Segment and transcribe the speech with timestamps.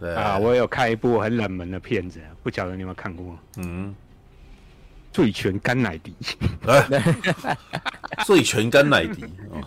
[0.00, 3.36] 对啊，我有看一部很冷门的片子，不晓得你有没有看过？
[3.56, 3.94] 嗯，
[5.12, 6.14] 醉拳甘乃迪。
[6.66, 6.84] 哎，
[8.24, 9.58] 醉拳甘乃迪啊，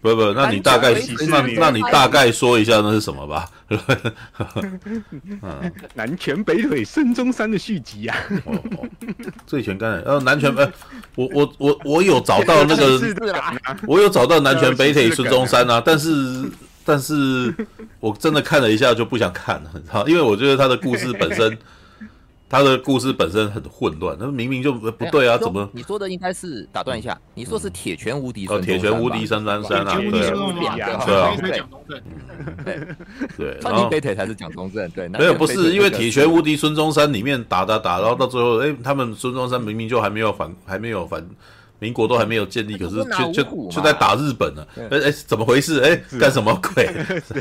[0.00, 0.94] 不不，那你大概
[1.28, 3.50] 那那你大概说一下那是什么吧？
[5.42, 8.16] 嗯， 南拳北腿孙中山的续集啊。
[8.46, 8.88] 哦哦，
[9.46, 10.72] 醉拳甘乃迪，呃，南拳呃，
[11.16, 12.98] 我我我我有找到那个，
[13.86, 16.50] 我有找到南拳北腿 孙中山啊，但是。
[16.84, 17.54] 但是
[17.98, 21.56] 我真的看了一下就不想看了，你知道，因为我觉得他的故事本身，
[22.48, 25.68] 他的故事本身很混乱，那明明就不对啊，怎么？
[25.72, 31.34] 你说的应该是打断一下，你说是铁拳无敌哦，铁拳无敌三三三啊，对对啊，
[32.64, 32.78] 对
[33.36, 41.26] 对，川崎北腿才是蒋中正，对，没有不是因为铁拳无敌孙中山里面打打打，然后到最后，哎，他们孙中山明明就还没有反，还没有反。
[41.78, 44.66] 民国都还没有建立，可是就就就在打日本呢。
[44.76, 45.80] 哎哎，怎么回事？
[45.80, 46.88] 哎，干什么鬼？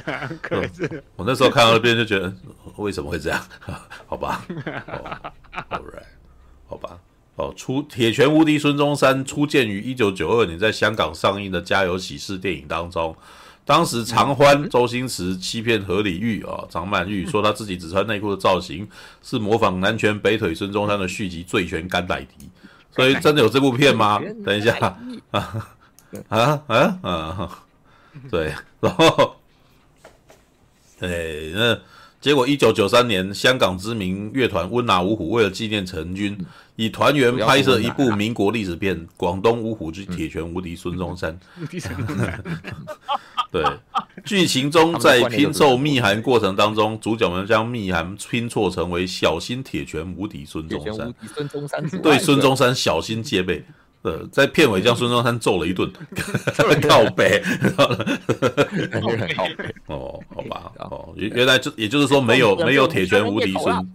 [1.15, 2.33] 我那时候看到那边就觉得，
[2.77, 3.41] 为什么会这样？
[4.05, 4.43] 好吧
[5.69, 6.03] ，All right，
[6.67, 6.99] 好吧。
[7.35, 13.15] 哦，出铁拳无敌孙中山初见于一九九二年在香港上映的《家有喜事》电影当中。
[13.65, 18.87] 当时常欢周星驰欺骗何李玉啊，张曼玉说他自己只穿内裤的造型
[19.21, 22.45] 是模仿南拳北腿孙中山的续集《醉拳甘乃迪》。
[22.95, 24.21] 所以真的有这部片吗？
[24.45, 24.77] 等一下
[25.31, 25.73] 啊
[26.29, 27.63] 啊啊啊！
[28.29, 29.35] 对，然后，
[30.99, 31.09] 哎，
[31.53, 31.79] 那
[32.21, 36.37] 结果一九九三年，香港知名乐团温拿五虎为了纪念陈军，
[36.75, 41.37] 以团员拍摄一部民国历史片《广东五虎之铁拳无敌孙中山》。
[43.53, 43.63] 对，
[44.25, 51.13] 剧情中在拼凑密函过程当中，主角们将密函拼错成为“小心铁拳无敌孙中山”，
[52.01, 53.63] 对孙中山小心戒备。
[54.01, 55.89] 呃，在片尾将孙中山揍了一顿，
[56.81, 57.41] 靠北，
[57.77, 57.87] 靠
[59.05, 59.75] 北。
[59.85, 63.93] 哦，好吧，哦，原原来就也就是说没有没有铁拳无敌孙，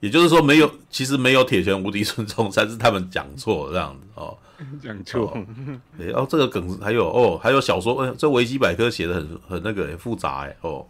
[0.00, 4.36] 也就是说没有，其实没有铁拳无敌孙中山是他们讲错这样子哦。
[4.82, 5.36] 讲错，
[6.00, 10.86] 哎哦，这个梗还有哦，还有小说，嗯，这维基百科写的很很那个很复杂哎哦，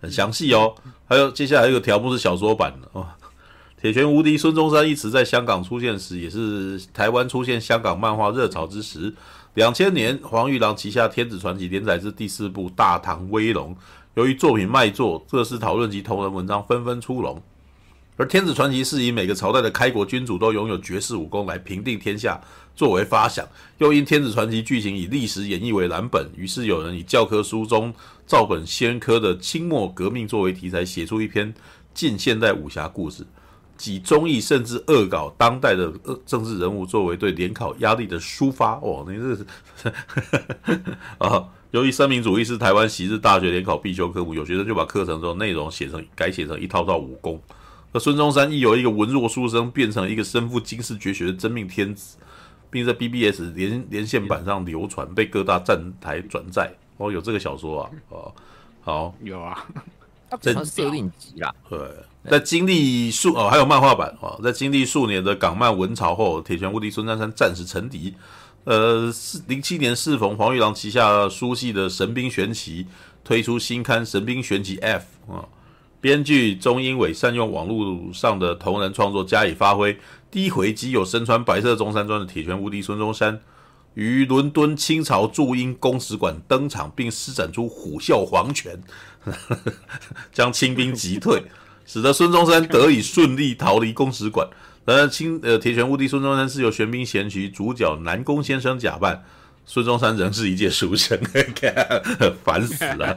[0.00, 0.74] 很详细哦。
[1.06, 3.06] 还有接下来一个条目是小说版的哦，
[3.80, 9.12] 《铁拳无敌孙中山》一词在香港出现时，也是台湾出现香港漫画热潮之时。
[9.54, 13.74] 两千年，黄玉郎旗下《天子传奇》连载至第四部《大唐威龙》，
[14.14, 17.42] 由于作品卖座，各式讨论及同人文章纷纷出笼。
[18.16, 22.40] 而《天子传奇》是以每个朝代的开国君主都拥有绝世武功来平定天下。
[22.74, 23.46] 作为发想，
[23.78, 27.92] 又因《天子传奇》剧情以历史演绎为蓝本，于是有人以教科书中
[28.26, 31.52] 照本宣科的清末革命作为题材，写出一篇
[31.92, 33.24] 近现代武侠故事，
[33.76, 35.92] 集忠义甚至恶搞当代的
[36.24, 38.80] 政治人物，作为对联考压力的抒发。
[38.80, 39.46] 哦，你这是
[41.18, 41.44] 啊！
[41.72, 47.40] 由于三民主义是台湾昔日大学联考必修科目，有学生就把课程中内容写成改写成一套套武功。
[47.92, 52.16] 而孙中山亦由一个文弱书生变成一个身负经世绝学的真命天子。
[52.72, 56.72] 并在 BBS 连连线版上流传，被各大站台转载。
[56.96, 58.32] 哦，有这个小说啊，哦，
[58.80, 59.66] 好，有啊，
[60.40, 61.54] 这是设定集啦。
[61.68, 61.78] 对，
[62.30, 68.14] 在经历数哦，还有漫画版哦，在经历数年的港漫文潮后，铁拳无敌孙中山暂时沉底。
[68.64, 72.84] 呃，四零七年适逢黄玉郎旗下书系的《神兵玄奇》
[73.24, 75.44] 推出新刊《神兵玄奇 F》啊，
[76.00, 79.98] 编剧钟英伟善用网络上的同人创作加以发挥。
[80.32, 83.38] 第一回即有身穿白色中山装的铁拳无敌孙中山，
[83.92, 88.82] 于伦敦清朝驻英公使馆登场，并施展出虎啸黄拳，
[90.32, 91.42] 将清兵击退，
[91.84, 94.48] 使得孙中山得以顺利逃离公使馆。
[94.86, 99.22] 然而，清呃铁拳无敌孙中山是由玄兵玄奇主角南宫先生假扮，
[99.66, 101.20] 孙中山仍是一介书生，
[102.42, 103.14] 烦死了，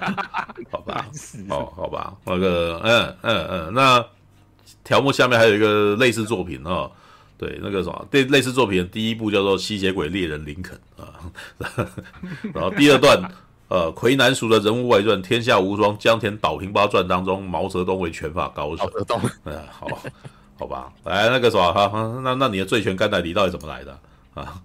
[0.69, 1.05] 好吧，
[1.47, 4.05] 哦，好吧，那个，嗯嗯嗯，那
[4.83, 6.91] 条目下面还有一个类似作品哦。
[7.37, 11.19] 对，那个什么，对，类似作品的第一部叫做《吸血鬼猎人林肯》啊，
[12.53, 13.21] 然后第二段，
[13.67, 18.83] 呃，魁南蜀的人物外传《天下无双》江田岛平八传当中，毛泽东为拳法高手。
[18.83, 19.87] 毛泽东，嗯，好，
[20.57, 23.99] 好吧，来那个什么哈，那那你的醉拳甘乃迪到底怎么来的
[24.33, 24.61] 啊？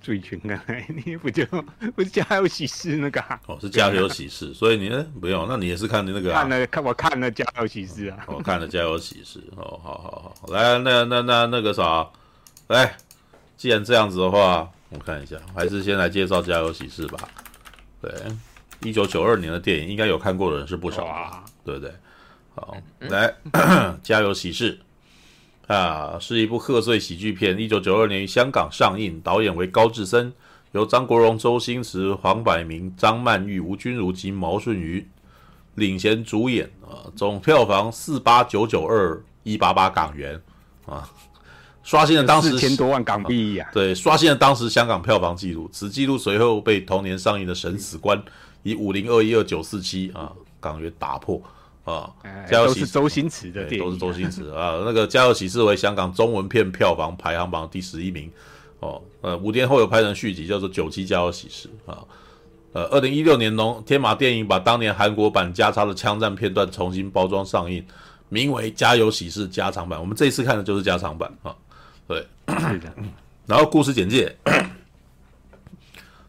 [0.00, 1.44] 醉拳甘乃迪不就
[1.94, 3.40] 不是家有喜事那个、啊？
[3.46, 6.42] 哦，是家有喜事， 所以你呢不用，那你也是看的那个、啊？
[6.42, 12.08] 看了看我看了家有喜事啊，我看了家有喜事哦，好好好，来，那那那那个啥，
[12.68, 12.96] 来，
[13.56, 17.18] 既然这样子的话，我看一下，还是先来介绍家有喜事吧。
[18.00, 18.12] 对，
[18.82, 21.92] 一九九二年的电影，应该有看过的人是不少啊，对不对？
[22.54, 23.32] 好，来，
[24.02, 24.78] 家有喜事。
[25.70, 30.32] 啊，是一部贺岁喜剧片，一九九二年于香港上映，导演为高志森，
[30.72, 35.04] 由张国荣、周星驰、黄百鸣、张曼玉、吴君如及毛舜筠
[35.76, 40.42] 领衔主演啊，总票房四八九九二一八八港元
[40.86, 41.08] 啊，
[41.84, 43.72] 刷新了当时四千多万港币呀、啊。
[43.72, 45.70] 对，刷新了当时香港票房纪录。
[45.72, 48.18] 此纪录随后被同年上映的《神死官》
[48.64, 51.40] 以五零二一二九四七啊港元打破
[51.90, 52.12] 啊。
[52.48, 54.82] 家有喜事都是周星驰的电影、啊，都是周星驰啊。
[54.84, 58.30] 那个《家有喜事》为香港中文片票房排行榜第十一名
[58.80, 59.02] 哦。
[59.20, 62.04] 呃，五年后有拍成续集，叫做《九七家有喜事》啊。
[62.72, 67.84] 呃，二零一六年龙天马电影把当年韩国版加插的枪战片段重新包装上映，
[68.28, 69.98] 名为《家有喜事》加长版。
[69.98, 71.54] 我们这一次看的就是加长版啊。
[72.06, 72.92] 对，是的。
[73.46, 74.36] 然后故事简介：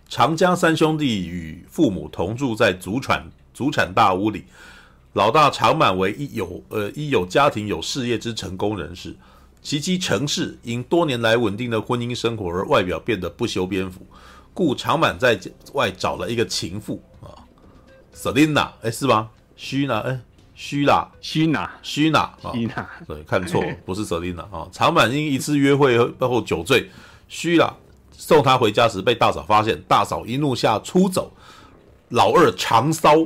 [0.09, 4.45] 长江三兄弟与父母同住在祖产祖产大屋里，
[5.13, 9.13] 老大长满为一有呃一有家庭有事业之成功人士，
[9.61, 14.01] 其妻程氏因多年来稳定的婚姻生活而外表变得不修边幅。
[14.53, 15.39] 故长满在
[15.73, 17.35] 外找了一个情妇啊
[18.15, 19.29] ，Selina，哎是吗？
[19.55, 20.19] 虚娜，哎
[20.53, 24.67] 虚娜，虚娜，虚娜，虚娜，对，看错，不是 Selina 啊。
[24.71, 26.89] 长满因一次约会后酒醉，
[27.27, 27.75] 虚啦
[28.11, 31.31] 送他回家时被大嫂发现，大嫂一怒下出走，
[32.11, 33.15] 老二长骚，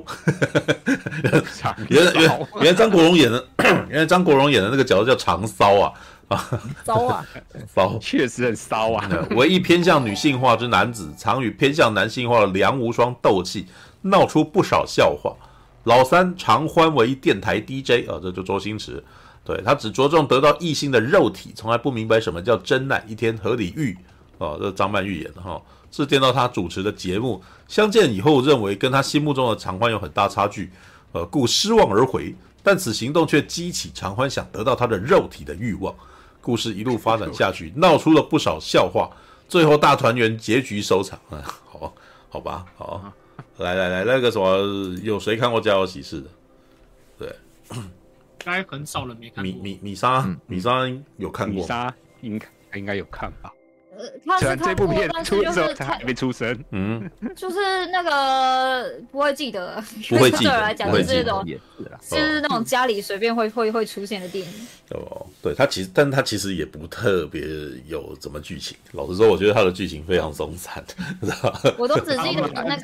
[1.90, 3.46] 原来原来原来张国荣演的，
[3.90, 5.94] 原来张国荣演的那个角色叫长骚啊。
[6.28, 6.44] 啊，
[6.84, 7.24] 骚啊，
[7.72, 9.08] 骚，确实很骚啊！
[9.36, 13.68] 唯一偏向女性化之男子，常与偏向男性化的梁无双斗气，
[14.02, 15.36] 闹出不少笑话。
[15.84, 19.04] 老三常欢为一电台 DJ 啊，这就周星驰，
[19.44, 23.06] 对他只着重得到异性的肉体，从来不明白什么叫真爱。
[23.08, 23.96] 一天和李玉
[24.40, 25.62] 啊，这是张曼玉演的哈，
[25.96, 30.70] 是见到他主持的节目，相见以后认为跟他心目中的常欢有很大差距，
[31.14, 32.36] 呃，故失望而回。
[32.62, 35.96] 但此行动却激起常欢想得到他的肉体的欲望。
[36.42, 39.10] 故事一路发展下去，闹出了不少笑话，
[39.48, 41.18] 最后大团圆结局收场。
[41.30, 41.94] 啊， 好，
[42.30, 43.14] 好吧，好，
[43.60, 46.30] 来来来，那个什么，有谁看过《家有喜事》的？
[47.18, 47.36] 对，
[47.72, 47.84] 应
[48.40, 49.44] 该很少人没看过。
[49.44, 53.50] 米米米莎，米莎有看过，米莎应该应该有看吧。
[53.98, 61.48] 呃，他是这部片出的时候他还没出生，嗯，就是那个不会记得，不会记得，来讲就是那种，
[62.02, 64.54] 是就是那种家里随便会会会出现的电影。
[64.92, 67.42] 哦，对，他其实，但他其实也不特别
[67.88, 68.78] 有什么剧情。
[68.92, 70.84] 老实说，我觉得他的剧情非常松散，
[71.22, 71.62] 知道吧？
[71.78, 72.76] 我都只记得那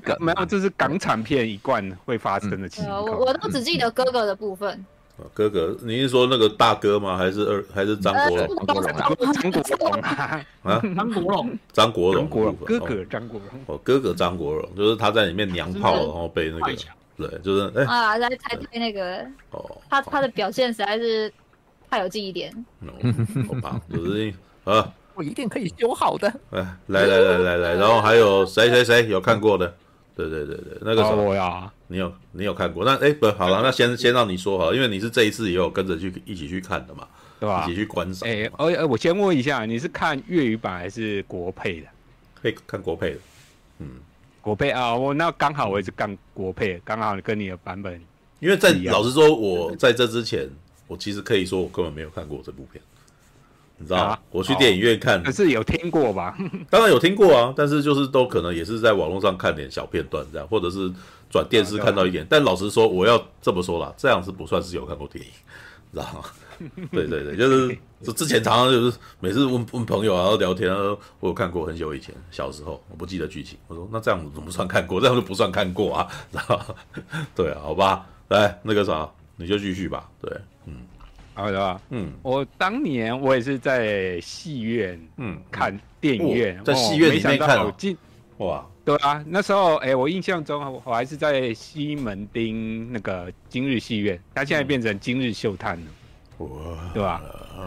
[0.00, 3.04] 个，没有，这是港产片一贯会发生的情况。
[3.04, 4.84] 我我都只记得哥哥的部分。
[5.32, 7.16] 哥哥，你是说那个大哥吗？
[7.16, 7.64] 还是二？
[7.74, 8.48] 还是张国荣？
[8.56, 10.82] 张国荣啊！
[10.94, 13.48] 张国荣， 张国荣，张国荣，哥哥张国荣。
[13.66, 16.76] 哦，哥哥张国荣，就是他在里面娘炮，然后被那个，
[17.16, 19.18] 对，就是哎啊，在猜猜那个
[19.50, 21.32] 哦，他他的表现实在是
[21.90, 22.52] 太有记忆点。
[23.48, 24.32] 好吧，就是
[24.64, 26.32] 啊，我一定可以修好的。
[26.50, 29.74] 哎，来来来来来，然后还有谁谁谁有看过的？
[30.16, 31.72] 对对对对，那个什么呀？
[31.86, 32.84] 你有你有看过？
[32.84, 37.06] 那哎不好了，那先先让你说好，因为你是这一次也有跟着去一起去看的嘛，
[37.38, 37.64] 对吧？
[37.64, 38.28] 一起去观赏。
[38.28, 41.86] 哎，呃，我先问一下，你是看粤语版还是国配的？
[42.40, 43.18] 可以看国配的，
[43.78, 43.88] 嗯，
[44.40, 48.00] 国配啊，我那刚好我也是看国配，刚好跟你的版本。
[48.40, 50.48] 因为在老实说，我在这之前，
[50.86, 52.82] 我其实可以说我根本没有看过这部片。
[53.80, 54.18] 你知道吗？
[54.30, 56.36] 我去电影院看，可是有听过吧？
[56.68, 60.92] 当然有听过啊，但是就是都可能也是在网络上看点小片段这样，或者是
[61.30, 62.26] 转电视看到一点。
[62.28, 65.30] 但老实说，我要这么说啦，这样是不算是有看过电影，
[65.90, 66.24] 你知道吗？
[66.92, 70.70] 对对对，就是就之前常常就是每次问问朋友啊，然后聊天，
[71.18, 73.56] 我有看过很久以前小时候，我不记得剧情。
[73.66, 75.00] 我说那这样怎么算看过？
[75.00, 76.66] 这样就不算看过啊，知道吗？
[77.34, 80.06] 对啊，好吧，来那个啥，你就继续吧。
[80.20, 80.42] 对，嗯。
[81.32, 87.96] 好的，嗯，我当年我也是在戏院，嗯，看电影院，在戏院里面看，进
[88.38, 97.22] 哇，对啊，那时候，哎，我印象中我还是在西门町那个今日戏院，它现在变成今日秀探了，哇，对吧？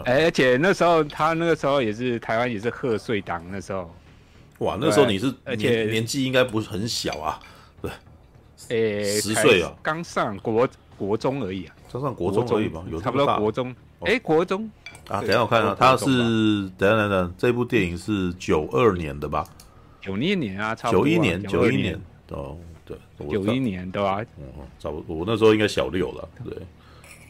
[0.06, 3.92] 而且那时候他那个时候也是台湾也是贺岁档，那时候，
[4.60, 7.40] 哇，那时候你是而且年纪应该不是很小啊，
[7.82, 7.92] 对，
[8.70, 10.68] 哎，十岁啊，刚上国
[10.98, 11.76] 国中而已啊。
[11.94, 13.74] 上上国中而已吧，有差不多国中。
[14.02, 14.70] 哎，国中
[15.08, 16.06] 啊，等下我看啊，他是
[16.78, 19.46] 等下等等，这部电影是九二年的吧？
[20.02, 21.06] 九一年啊，差不多。
[21.06, 22.98] 九一年，九一年哦，对，
[23.30, 24.20] 九一年对吧？
[24.38, 24.46] 嗯，
[24.80, 26.58] 差不多，我那时候应该小六了，对。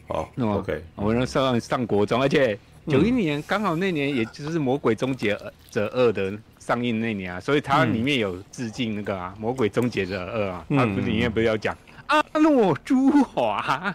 [0.06, 5.34] 好，OK，我那时候上国中，而且九一年刚好那年，也就是《魔鬼终结
[5.70, 11.74] 者二》的上映那年啊，所以它里面有致敬那个啊，《魔鬼终结者二》啊，它里面不是要讲。
[12.06, 13.94] 阿诺朱华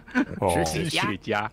[0.65, 1.47] 是雪茄，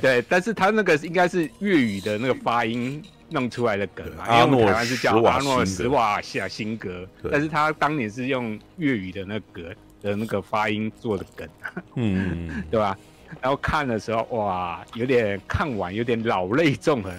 [0.00, 11.48] 对，但是他那个应该是粤语的那个发音弄出来的梗嘛，因为我们台湾是叫阿诺史瓦夏辛格，但是他当年是用粤语的那个的那个发音做的梗，
[11.96, 12.96] 嗯， 对吧？
[13.40, 17.12] 然后看的时候，哇，有点看完有点老泪纵横，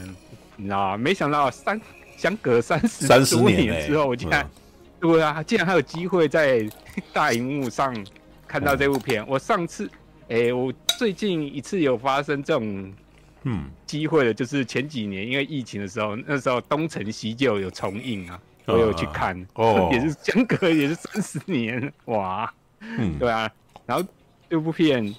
[0.56, 0.98] 你知道吗？
[0.98, 1.80] 没想到三
[2.18, 4.50] 相隔三十三十多年年之后，我竟然、嗯。
[4.98, 6.68] 对啊，竟然还有机会在
[7.14, 7.94] 大荧幕上
[8.48, 9.26] 看到这部片。
[9.28, 9.90] 我上次，
[10.30, 12.94] 哎，我最近一次有发生这种
[13.44, 19.90] 嗯，机会的，就是前几年因为疫情的时候，那时候《东成西就》有重映啊，我有去看，哦。
[19.92, 23.52] 也是相隔也是三十年，哇，嗯，对啊，
[23.86, 24.04] 然后
[24.50, 25.14] 这部片，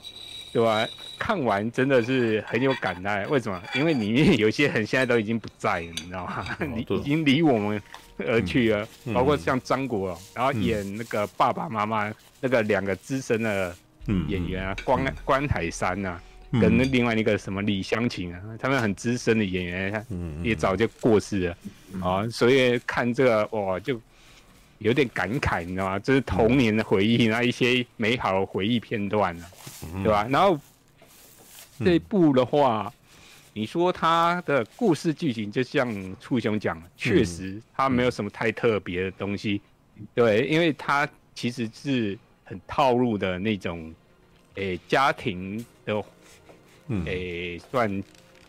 [0.53, 0.85] 对吧、
[1.19, 3.63] 看完真的是很有感慨，为什么？
[3.75, 6.57] 因为里面有些人现在都已经不在了，你知道吗？
[6.75, 7.81] 离、对已经离我们
[8.19, 13.77] 而去了，嗯包括像张国荣，然后演那个爸爸妈妈那个两个资深的
[14.07, 16.61] 嗯演员啊，关关海山啊，嗯。
[16.61, 21.57] 跟那另外一个什么李湘琴啊，他们很资深的演员，嗯也早就过世了
[22.03, 24.01] 啊，所以看这个哇就。
[24.79, 25.99] 有点感慨，你知道吗？
[25.99, 29.47] 这是童年的回忆，那一些美好的回忆片段呢、
[29.83, 30.03] 嗯。
[30.03, 30.27] 对吧？
[30.29, 30.61] 然后
[31.83, 32.93] 这部的话，
[33.55, 35.91] 你说它的故事剧情，就像
[36.21, 39.63] 簇兄讲，确实它没有什么太特别的东西，
[40.15, 43.93] 对，因为它其实是很套路的那种，
[44.55, 46.03] 诶，家庭的，
[46.87, 48.03] 嗯诶，算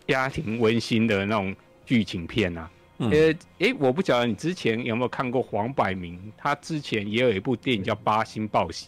[0.06, 2.70] 家庭温馨的那种剧情片啊。
[3.00, 8.86] 嗯呃，诶，我不晓得你之前有没有看过黄百鸣，他之前也有一部电影叫《八星报喜》。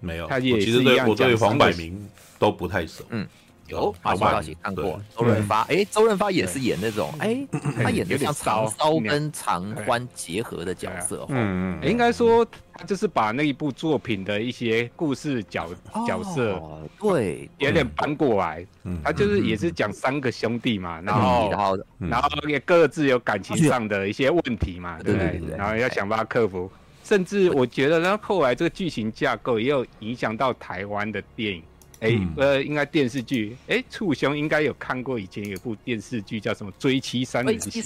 [0.00, 3.04] 没有，他也我其实对是一样我对黄百鸣都不太熟。
[3.10, 3.26] 嗯，
[3.68, 7.46] 有哦八星报喜看过，周润发，哎，周润发也是演那种，哎，
[7.82, 15.68] 他演的有点像长骚骚跟长欢结合的角色，哦嗯应该说，他就是把那一部作品的一些故事角
[16.06, 18.66] 角色哦对，有点搬过来。
[18.84, 26.70] 嗯他就是也是讲三个兄弟嘛，然后然后嗯然后也各自有感情上的一些问题嘛，对不对对然后要想办法克服。
[27.02, 31.62] 甚至我觉得，呢，后来这个剧情架构也有影响到台湾的电影。
[32.00, 33.56] 哎、嗯呃，应该电视剧。
[33.68, 37.82] 哎，簇兄应该有看过以前有部电视剧叫什么《追妻三人行》。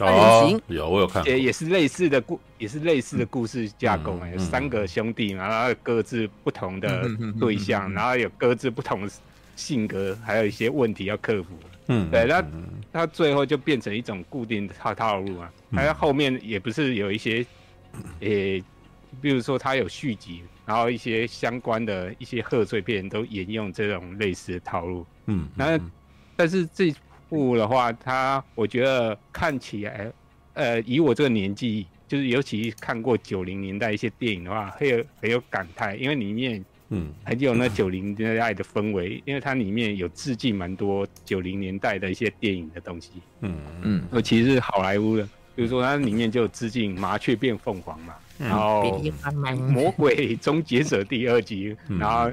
[0.69, 9.13] 有我有看过，也也是类似的故，也是类似的故事架构嘛，嗯有三个兄弟嘛，然后各自不同的对象，然后有各自不同的
[9.57, 11.51] 性格，还有一些问题要克服。
[11.87, 12.45] 嗯，对，那
[12.93, 15.53] 他最后就变成一种固定的套套路啊。
[15.73, 17.45] 还有后面也不是有一些，
[18.21, 18.63] 诶、
[19.21, 25.05] 比如说他有续集，然后一些相关的一些贺岁片都沿用这种类似的套路。
[25.27, 25.77] 嗯，那
[26.37, 26.95] 但是这
[27.29, 30.13] 部的话，它我觉得看起来，
[30.55, 37.13] 呃，以我这个年纪，就是尤其看过九零年代一些电影的话，很有很有感慨，因为里面嗯。
[37.25, 43.11] 很有那九零年代的氛围，因为它里面有致敬蛮多九零年代的一些电影的东西，
[43.41, 45.25] 嗯嗯，尤其是好莱坞的，
[45.57, 48.83] 比如说它里面就有致敬《麻雀变凤凰》嘛，然后
[49.57, 52.33] 《魔鬼终结者》第二集，嗯然后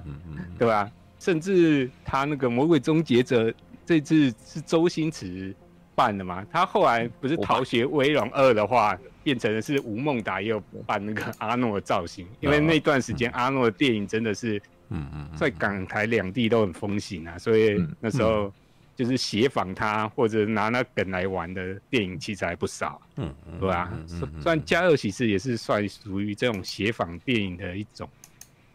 [0.58, 0.90] 对吧？
[1.20, 3.50] 甚至他那个《魔鬼终结者》
[3.86, 5.54] 这次是周星驰
[5.96, 6.46] 办的嘛？
[6.52, 18.54] 他后来不是《逃学威龙二》的话，变成的是吴孟达也有扮那个阿诺的造型，因为那段时间阿诺的电影真的是嗯嗯在港台两地都很风行啊，所以那时候
[18.98, 23.92] 就是协仿他或者拿那梗来玩的电影其实还不少，嗯嗯，对吧？
[23.94, 28.10] 嗯嗯虽然《家有喜事》也是算属于这种协仿电影的一种，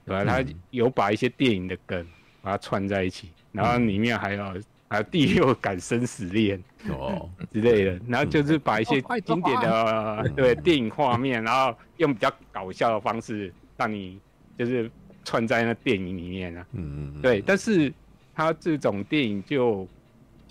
[0.07, 0.25] 对吧？
[0.25, 2.07] 他有把一些电影的梗
[2.41, 14.21] 把它串在一起，然后里面还有还有第六感生死恋哦， 之类的，然后就是把一些经典的对电影画面，然后用比较搞笑的方式让你
[14.57, 14.89] 就是
[15.25, 16.65] 串在那电影里面啊。
[16.73, 17.93] 嗯嗯，对，但是
[18.35, 19.89] 它这种电影就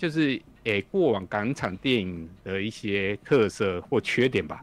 [0.02, 4.60] 就是诶、过往港产电影的一些特色或缺点吧，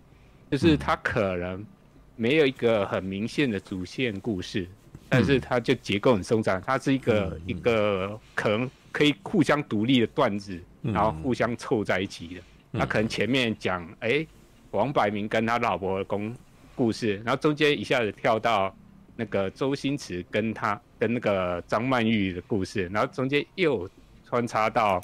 [0.52, 1.66] 就是它可能
[2.18, 4.68] 没有一个很明显的主线故事，
[5.08, 10.92] 但是它就结构很松散，它是一个、嗯一个可能可以互相独立的段子，嗯。
[10.92, 12.42] 然后互相凑在一起的。
[12.72, 14.28] 那可能前面讲诶、
[14.72, 16.36] 王百明跟他老婆的公
[16.76, 18.76] 故事，然后中间一下子跳到
[19.16, 23.90] 那个周星驰跟他跟那个张曼玉的故事，然后中间又
[24.26, 25.02] 穿插到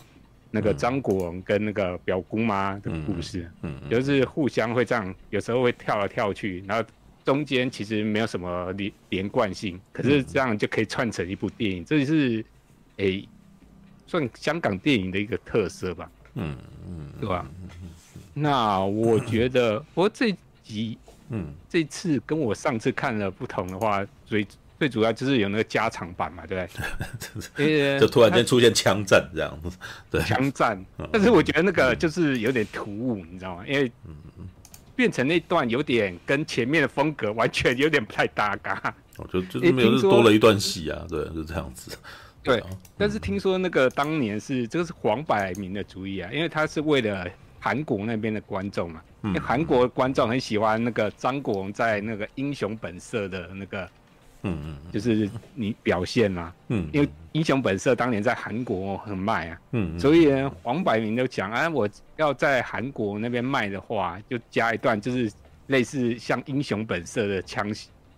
[0.55, 6.89] 那个张国荣跟那个表姑妈的故事，嗯就是互相会这样，有时候会跳来跳去，然后
[7.25, 12.43] 中间其实没有什么连连贯性，可是这样就可以串成一部电影，这是
[12.95, 13.27] 诶、
[14.07, 16.09] 算香港电影的一个特色吧。
[16.35, 16.55] 嗯
[16.88, 17.45] 嗯，对吧？
[18.33, 20.33] 那我觉得，不过这
[20.63, 20.97] 集
[21.29, 21.53] 嗯。
[21.69, 24.47] 这次跟我上次看了不同的话，最
[24.77, 26.67] 最主要就是有那个加长版嘛，对
[27.34, 27.98] 不对？
[28.00, 29.77] 就突然间出现枪战这样子，
[30.12, 33.63] 对，枪战，但是我觉得那个就是有点突兀，你知道吗？
[33.67, 33.91] 因为
[34.96, 38.94] 变成那段有点跟前面的风格完全有点不太搭嘎。
[39.17, 41.98] 哦，就就是没有，是多了一段戏啊，对，就这样子。
[42.44, 42.67] 对，啊、
[42.98, 47.25] 但是听说那个当年是这个是黄百鸣的主意啊，因为他是为了
[47.60, 53.89] 韩国那边的观众嘛，嗯、因为韩国观众很喜欢那个张国荣在那个《英雄本色》的那个，
[54.45, 65.31] 嗯嗯，就是你表现嘛，嗯，因为《英雄本色》当年在韩国很卖啊，嗯，所以呢，黄百鸣就讲啊，我要在韩国那边卖的话，就加一段就是
[65.67, 67.67] 类似像《英雄本色》的枪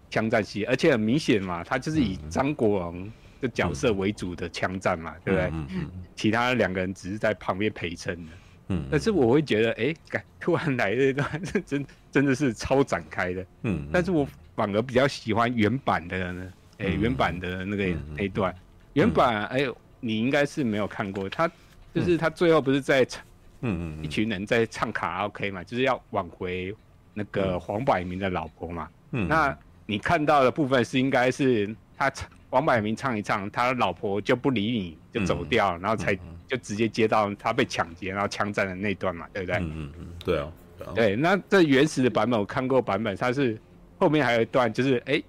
[0.09, 3.09] 枪战戏，而且很明显嘛，他就是以张国荣。
[3.39, 5.49] 的角色为主的枪战嘛，嗯、对不对？
[5.53, 8.31] 嗯嗯、其他两个人只是在旁边陪衬的。
[8.69, 13.45] 嗯，但是我会觉得，哎，感突然来这段， 真真的是超展开的。
[13.61, 14.27] 嗯，但是我
[14.57, 18.53] 反而比较喜欢原版的呢，哎，原版的那个那一段。
[18.93, 21.47] 原版，哎呦，你应该是没有看过，他
[21.93, 23.23] 就是他最后不是在唱，
[23.61, 26.75] 嗯嗯，一群人在唱卡拉 OK 嘛，就是要挽回
[27.13, 28.89] 那个黄百鸣的老婆嘛。
[29.11, 32.27] 嗯，那你看到的部分是应该是他唱。
[32.49, 39.57] 黄百鸣唱一唱，他老婆就不理你，就走掉，嗯、然后才就直接接到他被抢劫，然后枪战的那段嘛，对不对？
[39.57, 40.51] 嗯嗯对啊。
[40.77, 43.59] 对，啊对，那这原始的版本我看过版本，他是
[43.97, 45.21] 后面还有一段，就是哎，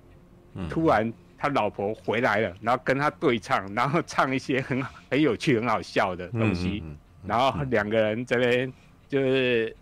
[0.69, 6.97] 突然他老婆回来了，然后跟他对唱，然后唱一些很很有趣、很好笑的东西，嗯嗯嗯、
[7.27, 8.73] 然后两个人这边
[9.09, 9.77] 就是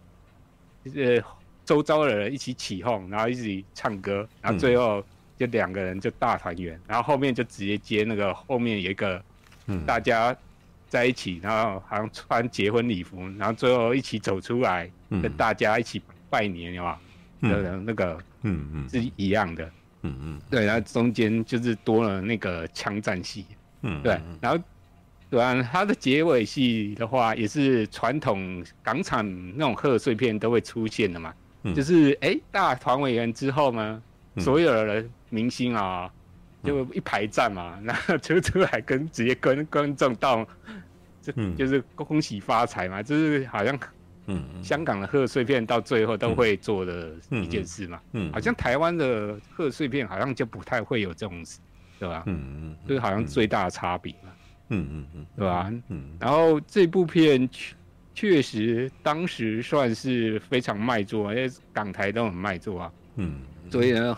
[0.84, 1.24] 就是
[1.64, 5.04] 周遭的人一起起哄，然后一起唱歌，然后最后。
[5.38, 9.22] 就两个人就大团圆，然后后面就直接接那个后面有一个，
[9.86, 10.34] 大家
[10.88, 16.00] 在一起，然后好像穿结婚礼服，然后最后一起走出来，跟大家一起
[16.30, 16.98] 拜年，有吧？
[17.42, 19.64] 的那个，嗯嗯，是一样的，
[20.02, 23.44] 嗯嗯，对，然后中间就是多了那个枪战戏，
[23.82, 24.58] 嗯，对，然后
[25.28, 29.26] 对啊，它的结尾戏的话，也是传统港产
[29.56, 31.34] 那种贺岁片都会出现的嘛，
[31.74, 34.02] 就是哎大团委员之后呢，
[34.38, 35.10] 所有的人。
[35.28, 36.08] 明星啊，
[36.62, 40.46] 就一排站嘛， 然后就出来跟直接跟观众道，
[41.20, 43.76] 这就是恭喜发财嘛，就是好像，
[44.26, 51.58] 嗯，香港的贺岁片到最后都会做的一件事嘛，嗯，好像台湾的贺岁片好像就不太会有这种事，
[51.98, 52.22] 对吧？
[52.26, 54.30] 嗯嗯，就是好像最大的差别嘛，
[54.68, 55.72] 嗯嗯嗯，对吧？
[55.88, 57.74] 嗯，然后这部片确
[58.14, 64.16] 确实当时算是非常卖座，因为港台都很卖座啊，嗯，所以呢。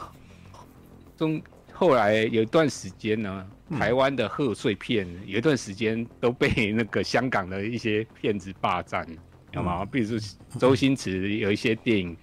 [1.17, 1.43] 中
[1.73, 3.45] 后来有一段时间呢，
[3.77, 9.05] 台湾的贺岁片有一段时间都被那个香港的一些骗子霸占，
[9.53, 9.85] 有吗？
[9.85, 12.17] 比如说周星驰有一些电影，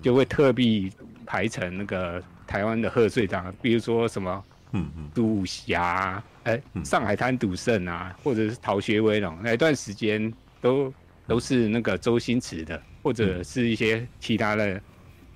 [0.00, 0.90] 就会特地
[1.26, 10.92] 排成那个台湾的贺岁档，比如说什么，嗯嗯，赌侠，哎，上海滩赌圣啊，或者是逃学威龙，那一段时间都
[11.26, 14.80] 都是那个周星驰的，或者是一些其他的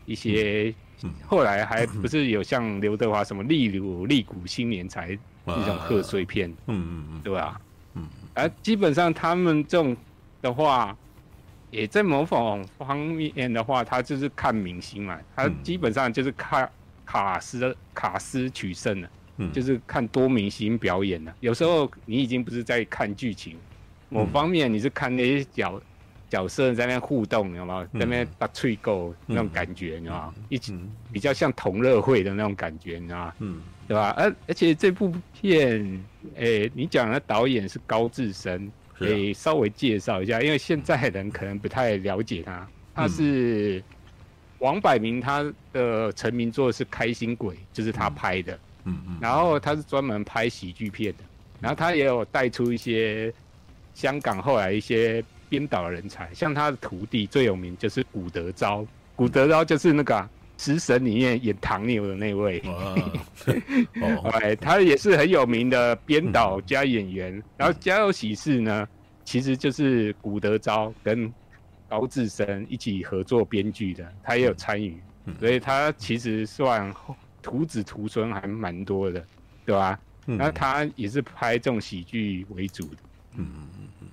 [0.05, 0.75] 一些。
[1.27, 7.61] 后来还不是有像刘德华什么“例如利古新年才”那种贺岁片，嗯嗯嗯，对吧？
[7.93, 9.95] 嗯，而基本上他们这种
[10.41, 10.97] 的话，
[11.77, 16.69] 也在某种方面的话，他就是看明星嘛，他基本上就是看
[17.05, 21.35] 卡斯卡斯取胜了，嗯，就是看多明星表演了。
[21.41, 23.57] 有时候你已经不是在看剧情，
[24.09, 25.81] 某方面你是看那些角。
[26.29, 27.85] 角色在那互动，你知道吗？
[27.93, 30.35] 在那边打脆够那种感觉，你知道吗？
[30.49, 30.77] 一起
[31.13, 33.35] 比较像同乐会的那种感觉，你知道吗？
[33.39, 34.13] 嗯，对吧？
[34.19, 42.69] 而而且这部片，诶，你讲的导演是高志森，可以稍微介绍一下，因为现在人可能不太了解他。
[42.95, 43.83] 他是
[44.59, 48.59] 王百明，他的成名作是《开心鬼》，就是他拍的。
[48.85, 49.17] 嗯嗯。
[49.21, 51.25] 然后他是专门拍喜剧片的，
[51.61, 53.33] 然后他也有带出一些
[53.95, 55.25] 香港后来一些。
[55.49, 60.13] 编导的人才，像他的徒弟最有名就是古德昭，古德昭就是那个
[60.57, 62.63] 《食神》里面演唐牛的那位，
[64.01, 67.43] 哦哎，他也是很有名的编导加演员。
[67.57, 68.89] 然后《家有喜事》呢，
[69.25, 71.33] 其实就是古德昭跟
[71.89, 75.01] 高志森一起合作编剧的，他也有参与，
[75.39, 76.93] 所以他其实算
[77.43, 79.25] 徒子徒孙还蛮多的，
[79.65, 79.99] 对吧？
[80.27, 82.97] 然后他也是拍这种喜剧为主的，
[83.37, 83.47] 嗯。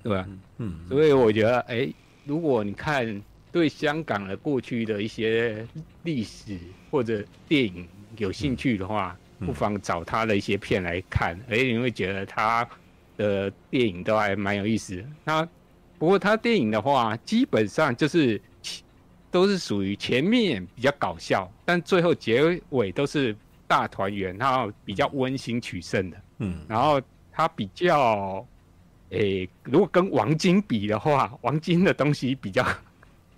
[0.04, 0.28] 对吧？
[0.58, 1.88] 嗯，所以我觉得，哎，
[2.26, 3.22] 如果你看
[3.54, 5.66] 对香港的过去的一些
[6.02, 6.58] 历史
[6.92, 7.88] 或者电影
[8.18, 12.68] 有兴趣的话，不妨找他的一些片来看，哎，你会觉得他
[13.16, 15.06] 的电影都还蛮有意思的。
[15.24, 15.48] 那
[16.00, 18.42] 不过他电影的话，基本上就是
[19.30, 23.34] 都是属于前面比较搞笑，但最后结尾都是
[23.68, 26.18] 大团圆，然后比较温馨取胜的。
[26.40, 27.00] 嗯，然后
[27.32, 28.46] 他比较。
[29.10, 32.66] 诶、欸，如果跟王晶比的话，王晶的东西比较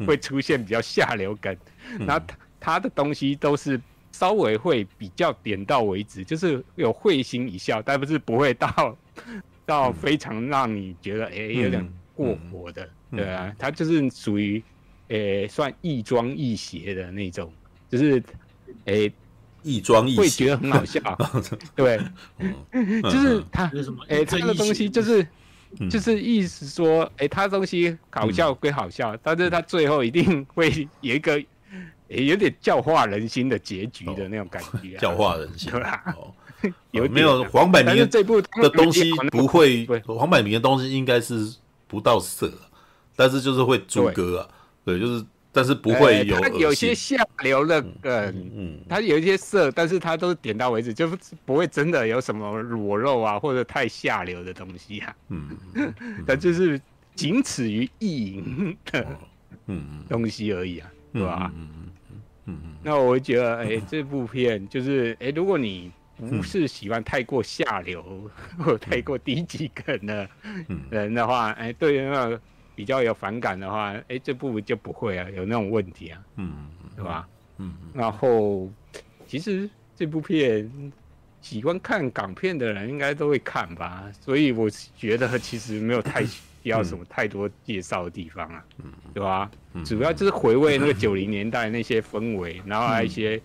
[0.06, 1.56] 会出现比较下流梗，
[1.92, 3.80] 嗯、然后他他的东西都是
[4.12, 8.98] 稍微会比较点到为止，就是有会心一笑，但不是不会到
[9.66, 14.62] 到非常让你觉得哎、欸、有点过火的，嗯、对啊，他就是属于
[15.10, 17.54] 诶算亦庄亦邪的那种，
[17.90, 18.22] 就是
[18.86, 19.12] 诶
[19.62, 21.00] 亦庄亦谐，会觉得很好笑，
[21.76, 22.00] 对，
[23.04, 23.72] 就是他
[24.08, 25.26] 诶他的东西就是。
[25.90, 31.34] 就是意思说，哎、欸，他东西搞笑归好笑，嗯、但是他最后一定会有一个，
[32.10, 35.00] 欸、有点教化人心的结局的那种感觉、啊哦。
[35.00, 39.86] 教化人心，对有没有黄百鸣这部的东西不会？
[40.06, 41.56] 黄百鸣的东西应该是
[41.88, 42.52] 不到色，
[43.16, 44.50] 但是就是会诸葛啊，
[44.86, 45.26] 对，对，就是。
[45.56, 55.50] 但是不会有、有些下流的梗，嗯，嗯，他有一些色，但是他都是点到为止，就是不会真的有什么裸露啊，或者太下流的东西啊，嗯，
[56.28, 56.80] 他就是
[57.16, 59.08] 仅此于意淫的，
[59.68, 61.50] 嗯东西而已啊，是吧？
[61.56, 70.30] 嗯嗯嗯嗯，那我会觉得，哎、欸，这部片就是，哎、欸，如果你不是喜欢太过下流或太过低级梗的
[70.90, 72.42] 人的话，哎、欸，对于那个。
[72.76, 77.28] 比较有反感的话，哎、欸，这部就不会啊，有那种问题啊，嗯，对吧？
[77.58, 78.70] 嗯，然后
[79.26, 80.70] 其实这部片
[81.42, 89.50] 喜欢看港片的人应该都会看吧，所以我觉得其实没有太需要什么太多介绍的地方啊，嗯，对吧？
[89.74, 93.42] 嗯、主要就是回味那个九零年代那些氛围，然后还有一些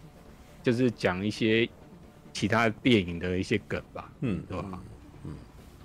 [0.63, 1.69] 就是讲一些
[2.33, 4.83] 其他电影的一些梗吧，嗯，对吧？
[5.25, 5.33] 嗯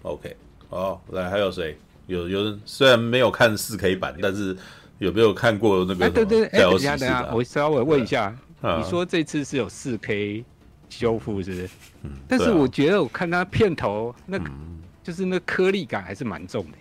[0.01, 0.35] ，OK，
[0.69, 1.77] 好，来还有谁？
[2.07, 4.55] 有有人虽然没有看四 K 版，但是
[4.99, 6.05] 有没有看过那个？
[6.05, 10.45] 哎，对对，哎，等一下等一下，我稍微问一下，你说这次是有四 K
[10.89, 11.69] 修复，是不是？
[12.03, 12.11] 嗯。
[12.27, 14.39] 但是我觉得我看他片头，那
[15.03, 16.77] 就是那颗粒感还是蛮重的。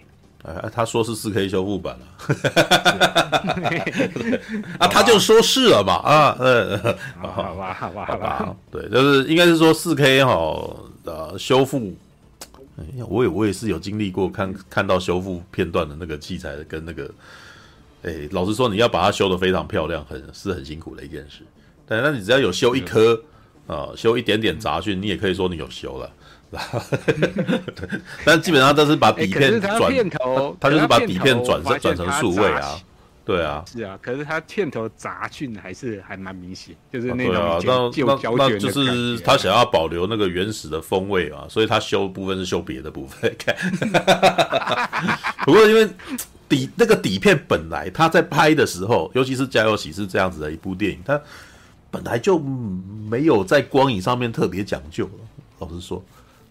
[0.51, 2.07] 哎，他说是四 K 修复版了。
[4.79, 5.95] 啊，他就说是了嘛。
[5.95, 6.79] 啊，嗯，
[7.21, 8.55] 好吧，好吧，好吧。
[8.71, 10.35] 对，就是应该是说四 K 哈
[11.05, 11.97] 呃修复。
[13.09, 17.05] 我也我也是有经历过看看到修复片段的那个器材跟那个，
[18.03, 21.43] 哎、欸，老实说，你要把它修得非常漂亮，很是很辛苦的一件事。
[21.87, 23.23] 但那你只要有修一颗
[23.67, 26.13] 啊，修一点点杂讯，你也可以说你有修了。
[28.25, 29.93] 但基本上都是把底片转，
[30.61, 32.79] 他就是把底片转成转成数位啊。
[33.25, 43.35] 对啊，是啊，可是他片头杂讯还是还蛮明显，就是那种啊，那那那就是他想要保留那个原始的风味啊，所以他修部分是修别的部分。
[43.39, 43.57] 看，
[45.47, 45.89] 不过因为
[46.51, 51.19] 底那个底片本来他在拍的时候，尤其是《家有喜事》这样子的一部电影，他
[51.91, 55.09] 本来就没有在光影上面特别讲究。
[55.61, 56.05] 老实说，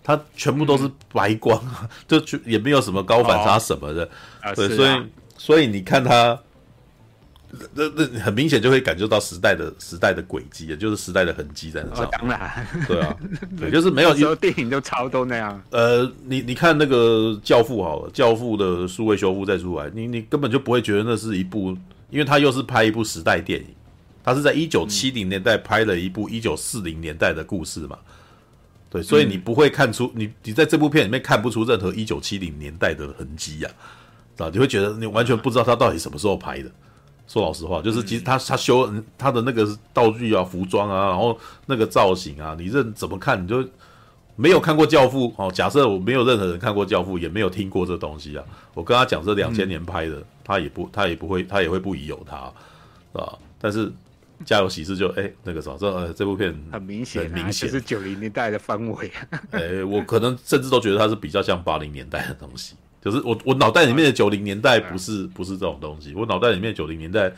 [0.04, 1.64] 它全部都是白光，
[2.10, 4.10] 嗯、就也没有什么高反差什么的。
[4.42, 5.06] 哦、对，啊、所以
[5.38, 6.36] 所以你看它。
[7.74, 12.10] 那那很明显就会感觉到时代的时代的轨迹，也就是时代的痕迹在那上。
[12.12, 13.16] 当然，对啊，
[13.60, 14.10] 对，就是没有。
[14.10, 15.62] 有时候电影都超多那样。
[15.70, 21.78] 呃，你你看那个《教父》好了，《教父》的数位修复再出来，你你根本就不会觉得那是一部，
[22.10, 23.68] 因为他又是拍一部时代电影，
[24.24, 28.00] 他是在一九七零年代拍了一部一九四零年代的故事嘛。
[28.90, 33.70] 对，所以你不会看出你你在这部片里面看不出任何一九七零年代的痕迹呀，
[34.40, 36.72] 啊，你会觉得你完全不知道他到底什么时候拍的。
[37.26, 43.66] 说老实话，就是其实他他修他的那个道具啊、服装啊，然后那个造型啊，你认怎么看你就
[44.36, 45.52] 没有看过《教父》哦。
[45.52, 48.44] 假设我没有任何人看过《教父》，也没有听过这东西啊。
[48.74, 52.52] 我跟他讲这两千年拍的，嗯、他也不他也不会他也会不疑有他，
[53.14, 53.38] 是吧？
[53.60, 53.88] 但是
[54.44, 59.12] 《家有喜事》就哎那个什么这呃这部片很明显，很明显是九零年代的氛围。
[59.52, 62.76] 哎，我可能甚至都觉得它是比较像八零年代的东西。
[63.04, 67.30] 就是我我脑袋里面的九零年代不是不是这种东西，我脑袋里面的九零年代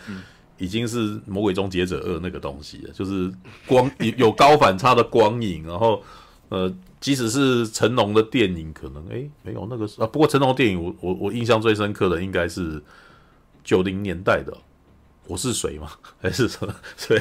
[0.60, 3.32] 已经是《魔鬼终结者二》那个东西了，就是
[3.65, 6.04] 光 有高反差的光影，然后
[6.49, 12.80] 呃，即使是成龙的电影，可能哎没有那个啊，不过成龙电影我我我印象最深刻的应该是
[13.63, 14.51] 九零年代的
[15.25, 15.89] 《我是谁》吗？
[16.21, 16.71] 还是什么？
[17.08, 17.19] 对，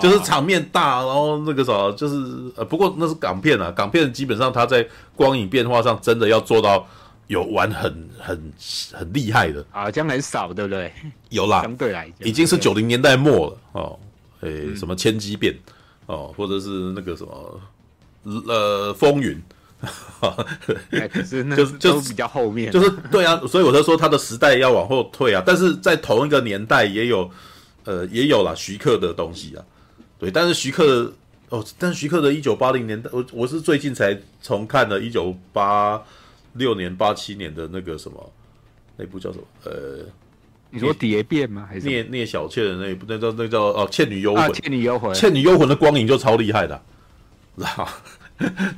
[0.00, 2.16] 就是场面大，然后那个啥，就是
[2.56, 6.88] 呃，不过那是港片啊，港片基本上它在光影变化上真的要做到。
[7.28, 8.52] 有玩很很
[8.92, 10.92] 很厉害的啊，这样很少，对不对？
[11.30, 13.98] 有啦，相对来讲，已经是九零年代末了哦。
[14.40, 15.56] 诶、欸，什么千机变
[16.06, 17.60] 哦，或者是那个什么
[18.48, 19.40] 呃风云，
[20.90, 25.40] 欸、 可是那 就是就是比较后面，就是对啊，所以我就说他的时代要往后退啊。
[25.46, 27.30] 但是在同一个年代也有
[27.84, 29.64] 呃也有啦徐克的东西啊，
[30.18, 31.12] 对，但是徐克
[31.50, 36.02] 哦，但是徐克的一九八零年代，我我是最近才重看了一九八。
[36.54, 38.32] 六年八七年的那个什么，
[38.96, 39.44] 那部叫什么？
[39.64, 40.04] 呃，
[40.70, 41.66] 你说蝶变吗？
[41.68, 44.44] 还是聂聂小倩的那一部，那叫那叫哦《倩女幽魂》。
[44.52, 46.80] 倩女幽魂，倩女幽魂的光影就超厉害的，
[47.56, 47.88] 知 道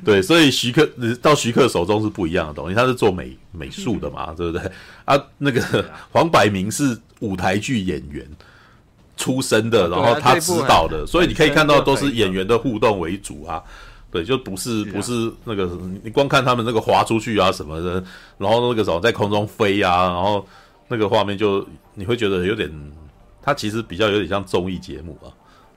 [0.03, 0.87] 对，所以徐克
[1.21, 4.71] 到徐克手中是不一样的东西，他是做美美术的嘛，对不对？
[5.05, 8.27] 啊，那个黄百鸣是舞台剧演员
[9.17, 13.63] 出身的，然后他指导的，所以你可以看到都是演员的互动为主啊。
[14.15, 15.69] 对，就不是不是那个
[16.03, 18.03] 你光看他们那个滑出去啊什么的，
[18.37, 20.47] 然后那个什么在空中飞啊，然后
[20.87, 22.71] 那个画面就你会觉得有点，
[23.41, 25.27] 它其实比较有点像综艺节目啊。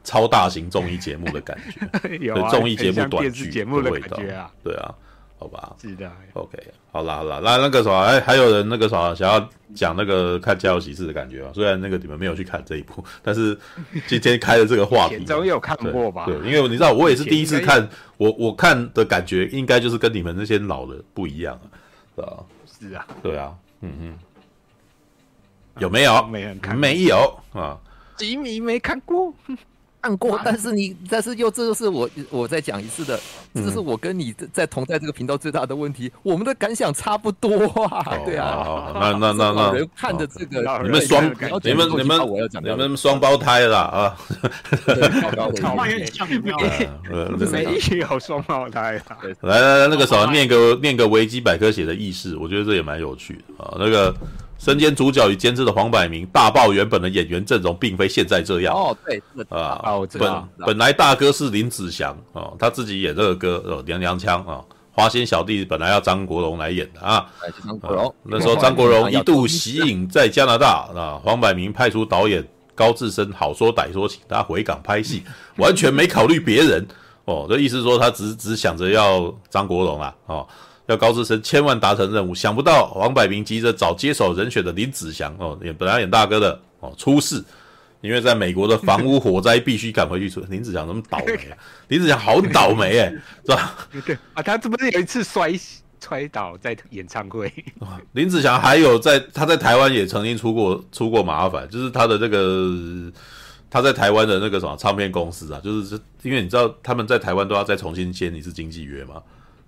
[0.05, 1.59] 超大型综艺节目的感
[2.01, 4.95] 觉， 有综艺节目短剧节目的味道啊，对啊，
[5.39, 6.59] 好吧，是的，OK，
[6.91, 11.53] 好啦好啦，那那个什么，哎，还有人那个什么想要讲那个看《家有喜事》的感觉啊？
[11.55, 13.57] 虽然那个你们没有去看这一部，但是
[14.09, 16.27] 今天开的这个话题，总有看过吧？
[16.27, 21.71] 对，因为你知道，我也是第一次看，我我看的感觉应该就是跟你们那些老的不一样啊，
[22.17, 22.45] 是吧？
[22.67, 24.19] 是啊，对啊，嗯嗯，
[25.79, 26.27] 有没有？
[26.27, 27.79] 没人看，没有啊，
[28.17, 29.33] 吉米没看过。
[30.01, 33.19] 看过，但是你，但是又这就是我我再讲一次的，
[33.55, 41.25] 这是我跟你在同在这个频道最大的问题，我们的感想差不多啊，对啊，那那那那人看着这个，你们双，
[41.63, 42.21] 你们你们
[42.63, 44.17] 你们双胞胎啦啊，
[45.23, 48.19] 好像有点像，有没有？
[48.21, 49.19] 双胞胎啊？
[49.43, 54.15] 来来来，那个什么念个念个维基百科写的軼事，我觉得这也蛮有趣的啊，那个。
[54.59, 58.97] 身兼主角与监制的黄百鸣大爆原本的演员阵容，并非现在这样哦。
[59.07, 64.61] 对，啊，哦，本本来大哥是林子祥哦，他自己演这个歌哦，娘娘腔啊。
[64.91, 67.25] 花心小弟本来要张国荣来演的啊，
[67.65, 72.45] 张国荣那时候张国荣 一度息影在加拿大啊，黄百鸣派出导演
[72.75, 75.23] 高志森好说歹说，请他回港拍戏，
[75.57, 76.85] 完全没考虑别人
[77.27, 77.47] 哦。
[77.49, 80.45] 这意思说他只只想着要张国荣啊哦。
[80.89, 87.45] 要高志森千万达成任务，想不到黄百鸣急着找接手人选的林子祥哦，演本来演大哥的哦出事，
[88.01, 90.47] 因为在美国的房屋火灾必须赶回去处理。
[90.49, 91.57] 林子祥怎么倒霉啊？
[91.89, 93.11] 林子祥好倒霉哎、欸，
[93.45, 93.77] 是吧？
[94.07, 95.53] 对啊，他这不是有一次摔
[96.03, 97.53] 摔倒在演唱会？
[98.13, 103.13] 林子祥还有在他在台湾也曾经出过出过麻烦，就是他的这个
[103.69, 109.23] 他在台湾的那个什么唱片公司啊，就是因为你知道他们在台湾都要再重新签一次经纪约嘛。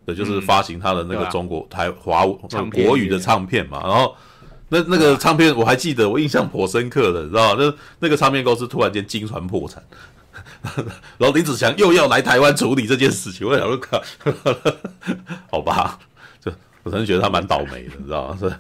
[0.07, 4.15] 对，就是发行他的那个中国、台华国语的唱片嘛，然后
[4.69, 7.63] 那那个唱片我还记得，我印象颇深刻的，你知道吗？
[7.63, 9.83] 那那个唱片公司突然间经传破产，
[11.19, 14.03] 然后林子祥又要来台湾处理这件事情，我想说靠，
[15.51, 15.99] 好吧，
[16.43, 16.51] 就
[16.83, 18.39] 我真的觉得他蛮倒霉的，你知道吗？
[18.41, 18.53] 是。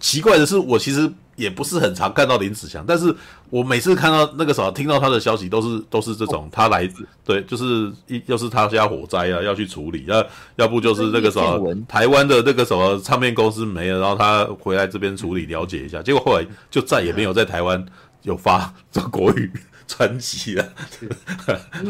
[0.00, 3.14] 奇怪的是，我其实也不是很常看到林子祥，但是
[3.48, 10.24] 我每次看到那个什么，听到他的消息，都是都是这种，他来自对，就是一又是他家火灾啊，要去处理，要
[10.56, 17.84] 要不就是那个什么台湾的那个什么唱片公司没了，然后他回来这边处理了解一下，结果后来就再也没有在台湾
[18.22, 19.50] 有发 这国语
[19.86, 20.68] 专辑了。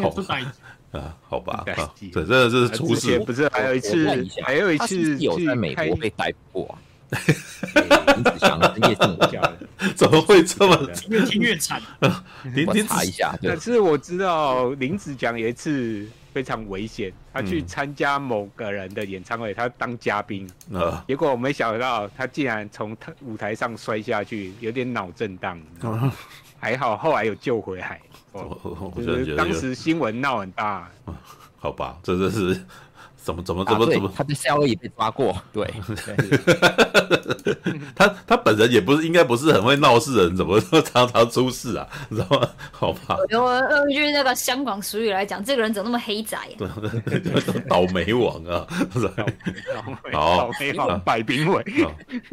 [0.00, 0.14] 好
[0.92, 4.07] 啊，好吧，啊，对，真的是出事，不是还有一次，
[4.44, 6.78] 还有一次有在美国被逮捕过。
[8.14, 9.40] 林子祥夜生活家
[9.94, 11.81] 怎么会这么越听越惨？
[12.01, 13.35] 我查一下。
[13.42, 25.61] 但是我知道林子祥有一次非常危险，他去参加某个人的演唱会，他当嘉宾，呃，结果我没想到他竟然从舞台上摔下去，有点脑震荡。
[26.59, 28.01] 还好后来有救回来。
[28.33, 30.88] 哦，就是当时新闻闹很大。
[31.59, 32.64] 好吧，这这是。
[33.22, 34.12] 怎么怎么怎么怎么？
[34.16, 35.72] 他的夏威夷被抓过，对。
[37.94, 41.87] 他他本人也不是，应该不是很会闹事的人，怎么说常常出事啊？
[42.08, 42.48] 你知道吗？
[42.72, 43.16] 好吧。
[43.30, 46.37] 用用一句那个香港俗语来讲，这个人怎么那么黑仔？
[47.68, 48.66] 倒霉王啊！
[50.12, 51.64] 好，倒霉王百兵卫。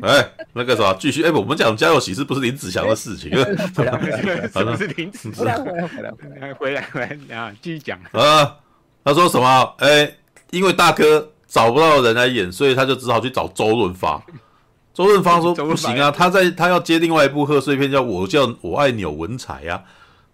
[0.01, 1.23] 哎，那个啥，继续。
[1.23, 3.29] 哎，我们讲家有喜事不是林子祥的事情。
[3.31, 5.45] 不是林子祥。
[5.63, 6.99] 回来回来回来回来回
[7.29, 7.51] 来啊！
[7.61, 8.57] 继续讲啊。
[9.03, 9.75] 他说什么？
[9.79, 10.18] 哎、欸，
[10.51, 14.21] 因为大哥找不到人来演，所以他就只好去找周润发。
[14.93, 19.81] 周润发说不行啊，他在他要接另外一部贺岁片，叫我叫我爱钮文才呀。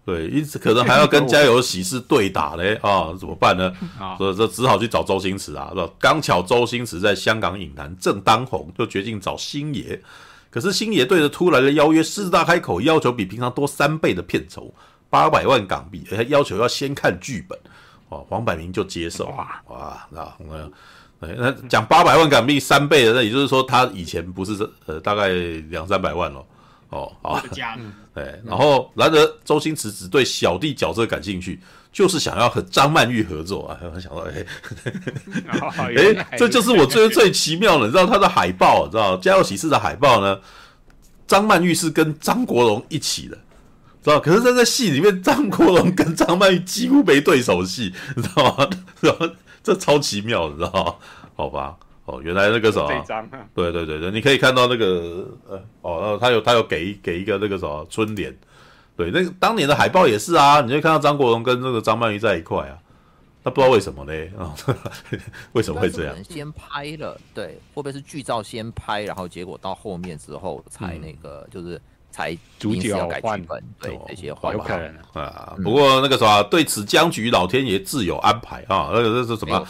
[0.04, 3.72] 对，因此可能还要跟家有喜事对打嘞 啊，怎么办呢？
[4.18, 5.68] 所以这只好去找周星驰啊。
[5.70, 5.88] 是吧？
[5.98, 10.00] 刚巧周星驰在香港影坛正当红，就决定找星爷。
[10.50, 14.72] 可是星爷对着突来的邀约狮子大开口，要求比平常多三倍的片酬，
[15.10, 17.58] 八百万港币，而且要求要先看剧本。
[18.08, 20.36] 哦，黄百鸣就接受哇哇，那
[21.18, 24.52] 那那讲八百万港币三倍的，那也就是说他以前不是
[24.86, 25.28] 呃大概
[25.70, 26.46] 两三百万咯。
[26.90, 27.42] 哦，好，
[28.14, 31.60] 对，然后然而周星驰只对小弟角色感兴趣，
[31.92, 33.76] 就是想要和张曼玉合作啊。
[33.92, 34.46] 我想到哎，
[36.30, 40.38] 哎，这就是我最最奇妙的，你知道他的海报，你知道《家有喜事》的海报呢？
[41.26, 43.36] 张曼玉是跟张国荣一起的，
[44.10, 44.20] 知道？
[44.20, 48.68] 可是，在这戏里面，张国荣跟张曼玉几乎没对手戏， 你知道吗？
[49.00, 49.28] 然 后
[49.62, 50.94] 这超奇妙，你知道吗？
[51.36, 52.88] 好吧，哦，原来那个什么，
[53.54, 58.34] 对对对对，你可以看到那个呃，哦，他有他有给给一个那个什么春联，
[58.96, 62.78] 对，那个当年的海报也是啊，你就看到张国荣跟那个张曼玉在一块啊。
[63.42, 64.28] 那不知道为什么嘞？
[64.36, 64.76] 啊、哦，
[65.52, 66.16] 为什么会这样？
[66.24, 71.80] 先拍了，对，会不会是剧照先拍，然后结果到后面之后才那个，嗯、就是
[72.16, 75.54] 才主角要改剧本，对这些话，有可能啊。
[75.62, 78.88] 不过那个什么，对此僵局，老天爷自有安排啊。
[78.94, 79.62] 那个这是什么？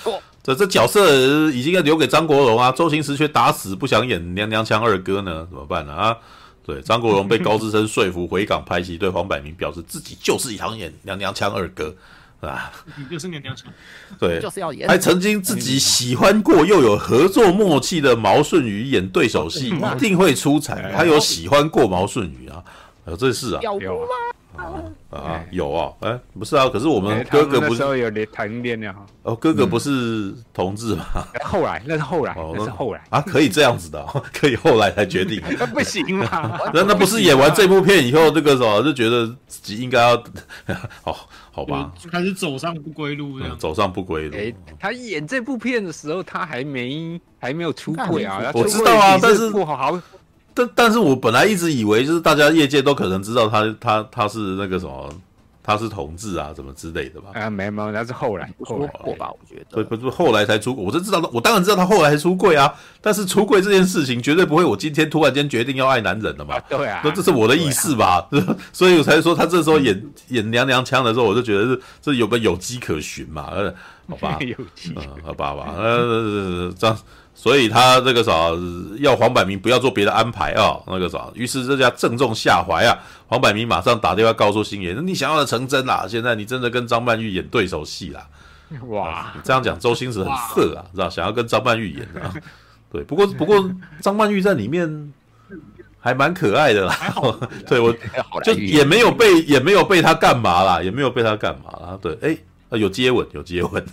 [0.45, 5.93] 这这角色已经要留给张国荣啊， 周星驰却打死不想演娘娘腔二哥呢，怎么办呢？
[5.93, 6.17] 啊，
[6.65, 11.93] 对，张国荣被高志森说服回港拍戏，对黄百鸣表示自己就是想演娘娘腔二哥。
[12.47, 13.73] 啊，你就是娘娘腔，
[14.19, 14.89] 对，就是要演。
[14.89, 20.93] 还曾经自己喜欢过又有合作默契的毛舜筠演对手戏，一定会出彩。
[20.97, 22.63] 他有喜欢过毛舜筠啊，
[23.07, 23.61] 有这事啊？
[23.63, 24.09] 有吗？
[25.11, 29.07] 啊，有啊，哎，不是啊，可是我们哥哥不是有谈恋爱哈？
[29.23, 31.05] 哦，哥哥不是同志吗？
[31.45, 35.41] 后来那是后来，那是后来啊，可以这样子的， 可以后来才决定。
[35.59, 40.15] 那不行啊， 那那不是演完这部片以后，那个什么就觉得自己应该要
[41.05, 41.15] 哦。
[41.51, 44.37] 好吧，开始走上不归路这样，走上不归路。
[44.37, 48.51] 哎，他演这部片的时候，他还没还没有出轨啊。
[48.53, 49.99] 我知道啊，但是不好，
[50.57, 55.09] 但但是我本来一直以为，就是大家业界都可能知道他他他是那个什么。
[55.69, 57.31] 他是同志啊，什么之类的吧？
[57.35, 59.65] 啊，没有，那是后来后来过吧，我觉得。
[59.75, 62.73] 对，不是后来才出柜，我就知道，我当然知道他后来才出柜啊。
[63.01, 66.55] 但是出柜这件事情绝对不会，我今天突然间决定要爱男人了嘛？
[66.55, 68.25] 啊对啊，那这是我的意思吧？
[68.31, 73.49] 啊、 所以我才说他这时候演、嗯、演娘娘腔的时候，我就觉得是这有个有迹可循嘛。
[73.51, 73.75] 呃，
[74.09, 76.97] 好吧， 有机、嗯，好吧吧，呃，这样。
[77.39, 78.33] 所以他这个啥
[78.99, 82.99] 要黄百鸣不要做别的安排啊，那个啥，于是这家正中下怀啊。
[83.29, 88.27] 黄百鸣马上打电话告诉星爷，你想要的成真啦，现在你真的跟张曼玉演对手戏啦。
[88.89, 92.33] 哇，这样讲周星驰很色啊，知道想要跟张曼玉演啊。
[92.91, 93.71] 对，不过不过
[94.01, 95.13] 张曼玉在里面
[96.01, 96.97] 还蛮可爱的啦。
[97.69, 97.95] 对我
[98.43, 101.99] 就也没有被也没有被他干嘛啦，也没有被他干嘛啦。
[102.01, 102.39] 对，哎。
[102.69, 103.87] 啊，有接吻，有接吻，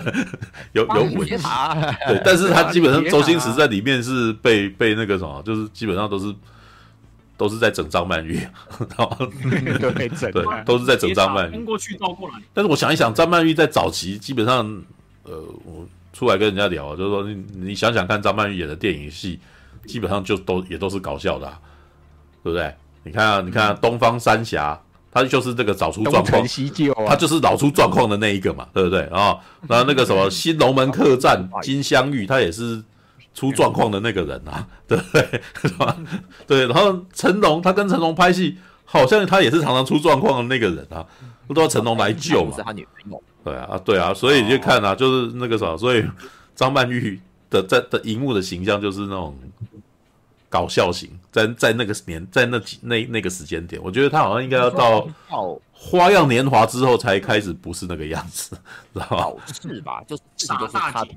[0.72, 1.26] 有有吻，
[2.06, 6.34] 对，但是他基本上周星驰在里面是被被那个什么，就是基本上都是
[7.38, 8.38] 都是在整张曼玉，
[8.98, 12.34] 对，对，都是在整张曼玉， 过去倒过来。
[12.52, 14.66] 但是我想一想，张曼玉在早期基本上，
[15.22, 19.40] 呃，我出来跟人家聊，就是说你你想想看，张曼玉演的电影戏，
[19.86, 21.58] 基本上就都也都是搞笑的，啊，
[22.44, 22.74] 对不对？
[23.02, 24.78] 你看啊，你看啊，东方三侠。
[25.10, 26.46] 他就是这个找出状况，
[27.06, 29.36] 他就是找出状况的那一个嘛，对不对啊？
[29.68, 32.82] 然后那个什么《新龙门客栈》金镶玉，他也是
[33.34, 35.42] 出状况的那个人啊，对不对？
[35.62, 35.96] 是吧？
[36.46, 41.04] 对，然后成龙，他跟成龙拍戏，好像他也是常常出状况的那个人啊，
[41.46, 42.56] 不都要成龙来救嘛。
[43.44, 46.04] 对啊，对啊，所以你就看啊，就是那个什么，所以
[46.54, 49.36] 张曼玉的在的荧幕的形象就是那种。
[50.52, 55.08] 搞笑型，在在那个年，在那几那那个时间点，我觉得他好像应该要到
[55.72, 58.56] 《花样年华》之后才开始不是那个样子，
[58.92, 59.44] 知道吧？
[59.62, 60.02] 是吧？
[60.06, 61.16] 就是傻大姐，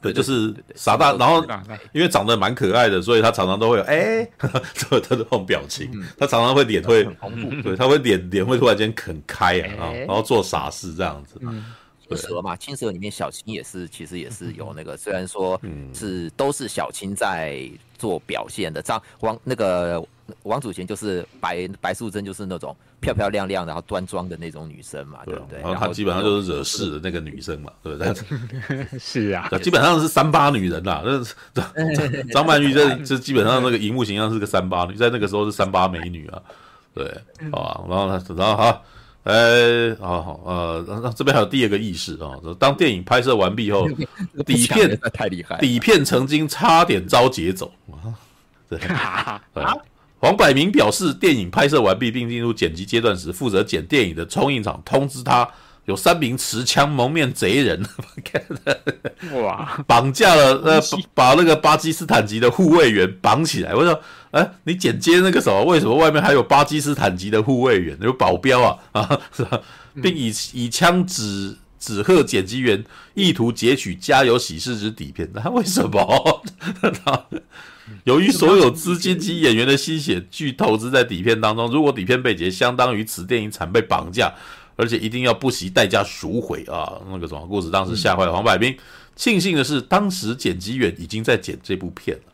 [0.00, 1.44] 对，就是傻大，然后
[1.92, 7.04] 因为长得蛮可爱的，所以他常常都会有哎， 他的这种表情，他常常会脸会，
[7.62, 11.40] 对，他会脸脸会突然间很开啊，然后做傻事这样子。
[12.08, 15.60] 青蛇嘛，青蛇里面小青也是，其实也是有那个，虽然说
[15.94, 18.82] 是都是小青在做表现的。
[18.82, 20.04] 张王那个
[20.42, 25.60] 王祖贤就是白白素贞，就是那种漂漂亮亮然后端庄的那种女生嘛，对不对？
[25.60, 28.14] 然后她基本上就是惹事的那个女生嘛，对不对？
[28.98, 31.02] 是啊，基本上是三八女人啦。
[31.54, 31.62] 那
[32.32, 36.42] 张曼玉这这基本上那个荧幕形象是个三八女，在那个时候是三八美女啊，
[36.94, 37.06] 对，
[37.50, 38.84] 好啊，然后她然后好。
[39.24, 42.32] 哎，好好，呃，那这边还有第二个意识啊。
[42.58, 43.88] 当电影拍摄完毕后，
[44.44, 48.10] 底片太厉害，底片曾经差点遭劫走啊。
[48.68, 48.80] 对，
[50.18, 55.48] 黄百鸣表示，电影拍摄完毕并进入剪辑阶段时，负责剪电影的冲印厂通知他，
[55.84, 57.80] 有三名持枪蒙面贼人，
[59.34, 60.82] 哇，绑架了呃，
[61.14, 63.72] 把那个巴基斯坦籍的护卫员绑起来。
[63.72, 64.00] 我说。
[64.32, 65.64] 哎，你剪接那个什么？
[65.64, 68.78] 为什么外面还有巴基斯坦籍的护卫员，有保镖啊？
[68.92, 69.60] 啊，是吧？
[70.02, 72.82] 并以以枪指指吓剪辑员，
[73.14, 75.30] 意图截取《家有喜事》之底片。
[75.34, 76.42] 那为什么？
[78.04, 84.32] 由于所有资金及演员的心血俱投资在底片当中，如果底片被劫，相当于此电影惨被绑架，
[84.76, 86.90] 而且一定要不惜代价赎回啊！
[87.10, 88.74] 那个什么故事，当时吓坏了黄百鸣。
[89.14, 92.31] 庆幸的是，当时剪辑员已经在剪这部片了。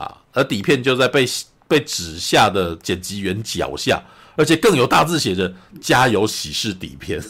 [0.00, 1.28] 啊，而底片就在被
[1.68, 4.02] 被指下的剪辑员脚下，
[4.34, 7.22] 而且更有大字写着“加油喜事底片”。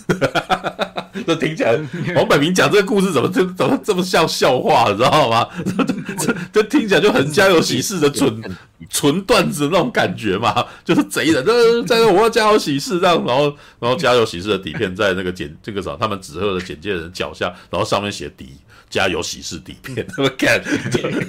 [1.26, 1.76] 这听起来，
[2.14, 5.48] 王百明讲这个故事怎么这怎么这么像笑话，你知道吗？
[6.16, 8.40] 这这听起来就很家有喜事的纯
[8.88, 18.54] 纯段子的那种感觉嘛， 就是贼人就是在我要家有喜事这样，然后然后家有喜事的底片在那个简这个啥，他们纸鹤的简介人脚下，然后上面写“底
[18.88, 20.62] 家有喜事底片”，他 们看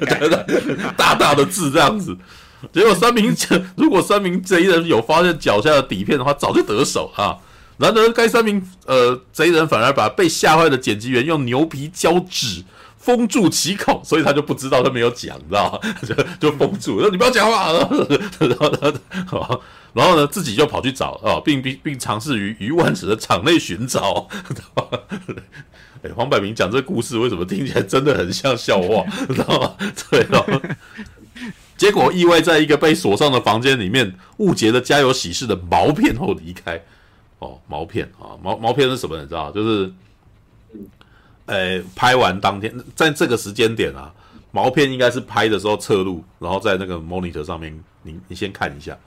[0.95, 2.16] 大大的字这样子。
[2.72, 3.36] 结果三名
[3.76, 7.36] 如果三名贼人有发现脚下的底片的话，早就得手啊。
[7.78, 12.64] 然而，该三名呃贼人反而把被吓坏的剪辑员用牛皮胶纸
[13.02, 15.80] 封住其口，所以他就不知道他没有讲，知道吗？
[16.08, 17.74] 就就封住，说你不要讲话。
[17.74, 17.89] 然
[19.28, 19.62] 后，
[19.93, 24.28] 然后呢，自己就跑去找啊，并并并尝试于于万尺的场内寻找。
[26.04, 29.04] 哎，黄百鸣讲这个故事，为什么听起来真的很像笑话？
[29.28, 29.76] 知道吗？
[30.10, 30.62] 对哦。
[31.78, 36.80] 结果意外在一个被锁上的房间里面误解了家有喜事的毛片后离开。
[37.39, 39.18] 哦，毛片啊，毛毛片是什么？
[39.20, 39.49] 你知道？
[39.52, 39.91] 就是，
[41.46, 44.14] 呃，拍完当天，在这个时间点啊，
[44.52, 48.98] 毛片应该是拍的时候侧录，然后在那个 monitor 上面，你你先看一下，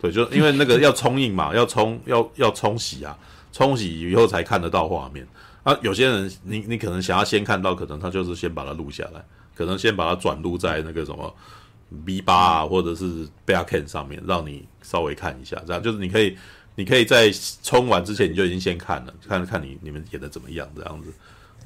[0.00, 3.16] 对，就因为那个要冲印嘛， 要冲要要冲洗啊，
[3.52, 5.26] 冲洗以后才看得到画面
[5.62, 5.76] 啊。
[5.80, 11.34] 有些人，你你可能想要先看到，可能他就是先把它录下来，可能先把它转录在那个什么
[12.06, 16.36] V 八啊，或者是 Bearcan 上面，让你稍微看一下，这样就是你可以。
[16.76, 17.30] 你可以在
[17.62, 21.12] 冲完之前，你就已经先看了，看看你你们演的怎么样这样子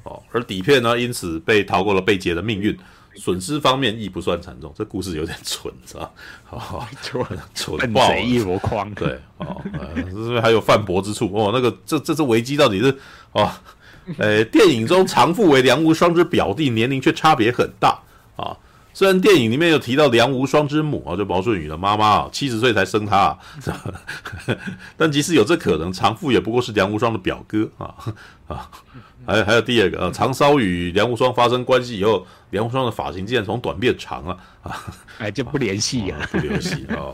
[0.05, 0.23] 哦。
[0.31, 2.75] 而底片呢，因此被逃过了被劫的命运，
[3.15, 4.73] 损失方面亦不算惨重。
[4.75, 6.09] 这故事有点蠢，是吧？
[6.43, 8.89] 好， 蠢蠢爆，笨贼一箩筐。
[8.95, 11.51] 对，哦，呃、是不是还有犯驳之处哦。
[11.53, 12.97] 那个，这这次危机到底是
[13.33, 13.51] 哦？
[14.19, 17.99] 呃，电影中长父为梁无双之表弟，年龄却差别很大
[18.35, 18.55] 啊。
[18.93, 23.39] 虽然电影里面有提到梁无双之母啊，就毛舜筠的妈妈啊，七十岁才生他啊，
[24.95, 27.95] 但即使有这可能，长父也不过是梁无双的表哥啊
[28.47, 28.69] 啊，
[29.25, 34.77] 还有还有第二个啊，长骚与梁无双发生关系以后，梁无双的发型竟然从短变长了啊，
[35.19, 37.09] 哎就不联系啊，不联系啊，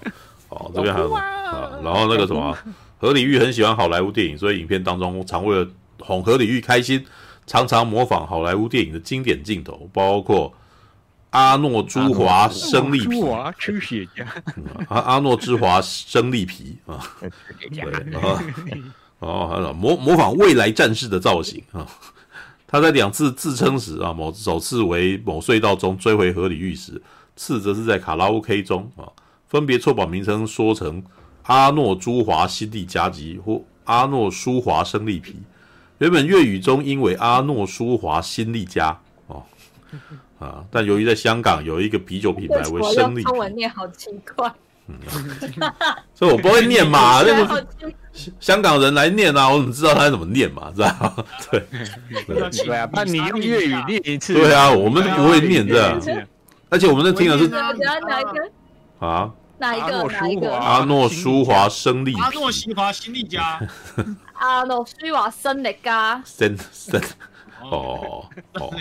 [0.49, 2.57] 哦这边还有啊，然后那个什么，
[2.99, 5.67] 河里玉很喜欢好莱坞电影，所以影片当中常为了
[5.99, 7.05] 哄何里玉开心，
[7.47, 10.53] 常常模仿好莱坞电影的经典镜头，包括。
[11.31, 13.23] 阿诺朱华生力皮，
[14.89, 16.99] 阿阿诺之华生力皮啊，
[17.71, 18.43] 对啊，
[19.21, 21.87] 哦，模模仿未来战士的造型啊。
[22.67, 27.01] 他在两次自称时啊，某首次为某隧道中追回河里玉石，
[27.35, 29.07] 次则是在卡拉 OK 中啊，
[29.47, 31.03] 分别错把名称说成
[31.43, 35.35] 阿诺朱华新力加吉或阿诺舒华生力皮。
[35.97, 39.43] 原本粤语中应为阿诺舒华新力加哦。
[40.39, 40.65] 啊！
[40.71, 44.51] 但由于在香港有一个啤酒品牌为生力，中文念好奇怪，
[44.91, 45.71] 嗯，
[46.13, 47.65] 所以我不会念嘛， 那个
[48.39, 50.71] 香港人来念啊，我怎么知道他怎么念嘛？
[50.75, 51.65] 知道 对，
[52.65, 55.99] 对啊，那你用粤语念一次，对啊，我们都不会念这样，
[56.69, 58.51] 而且我们在听的是哪一个
[58.99, 59.31] 啊？
[59.57, 60.03] 哪一个？
[60.05, 60.55] 哪一个？
[60.55, 63.59] 阿诺舒华生力，阿诺舒华新力加，
[64.33, 66.99] 阿诺舒华生力加，生生
[67.61, 68.73] 哦哦。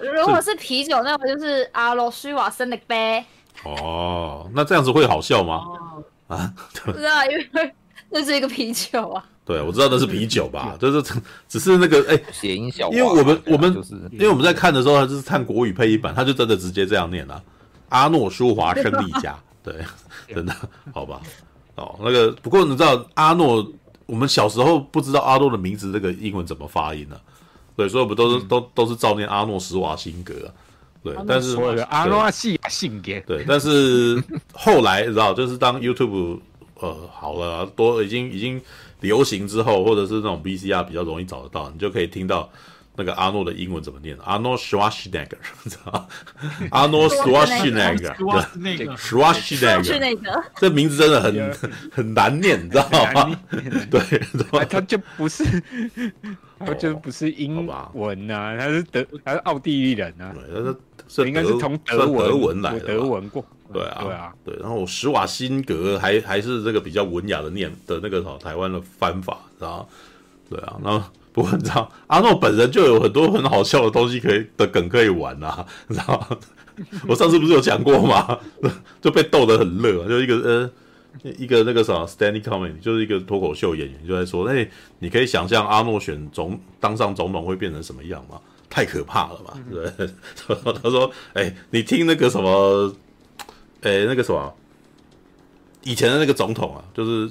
[0.00, 3.24] 如果是啤酒，那么就是阿诺舒华生力啤。
[3.64, 5.62] 哦，那这样子会好笑吗？
[6.28, 6.54] 哦、啊，
[6.84, 7.74] 不知道，因为
[8.10, 9.24] 那是一个啤酒啊。
[9.44, 11.14] 对，我知道那是啤酒吧，就是
[11.48, 17.42] 只是那个哎，谐音小，因为我们我们就是因为我们在看的时候，他就是看国语配音版，他就真的直接这样念啊。
[17.88, 19.34] 阿诺舒华生利家，
[19.64, 19.74] 对，
[20.34, 20.54] 真的
[20.92, 21.20] 好吧？
[21.76, 23.66] 哦，那个不过你知道阿诺，
[24.04, 27.20] 我们小时候不知道阿诺的名字这个英文怎么发音呢、啊？
[27.74, 30.34] 对，所以我们都是、嗯、都都是照念阿诺施瓦辛格，
[31.02, 31.56] 对，但是
[31.90, 34.22] 阿诺西亚性格，对，但是
[34.52, 36.40] 后来你知道，就是当 YouTube
[36.74, 38.60] 呃好了，多已经已经
[39.00, 42.50] 流行之后，或者是那种 VCR 比较容易找得到，你就可以听到
[42.96, 45.36] 那个阿诺的英文怎么念，阿诺施瓦辛格，
[45.70, 46.08] 知道？
[46.70, 47.94] 阿诺施瓦辛格，
[48.60, 49.80] 对，施瓦辛格，
[50.56, 51.52] 这名字真的很
[51.92, 53.40] 很难念，你知道吗？
[53.88, 54.00] 对，
[54.68, 55.44] 他就不是。
[56.60, 60.34] 他就不是英文呐、啊，他是德，他是奥地利人呐、啊。
[60.34, 60.76] 对，他是
[61.26, 63.44] 应该是从德文德文来的，德文过。
[63.72, 64.56] 对啊，对啊，对。
[64.60, 69.88] 然后施瓦辛格还还是这个比较文雅的念的那个台湾的翻法，知道？
[70.48, 70.98] 对啊，那
[71.32, 76.38] 不过你知道，阿诺本人就有很多很好笑的东西可以的梗可以玩啊，你知道？
[77.08, 78.38] 我上次不是有讲过吗？
[79.02, 80.70] 就被逗得很乐，就一个呃。
[81.36, 88.38] 一个那个啥，Stanley Comedy 就是一个脱口秀演员，就在说：“哎、欸，你可以想象阿诺选总当上总统会变成什么样吗？
[88.70, 89.58] 太可怕了吧？
[89.70, 92.94] 对不对？” 他说：“哎、你听那个什么，
[93.82, 94.54] 哎、那个什么，
[95.82, 97.30] 以前的那个总统啊，就是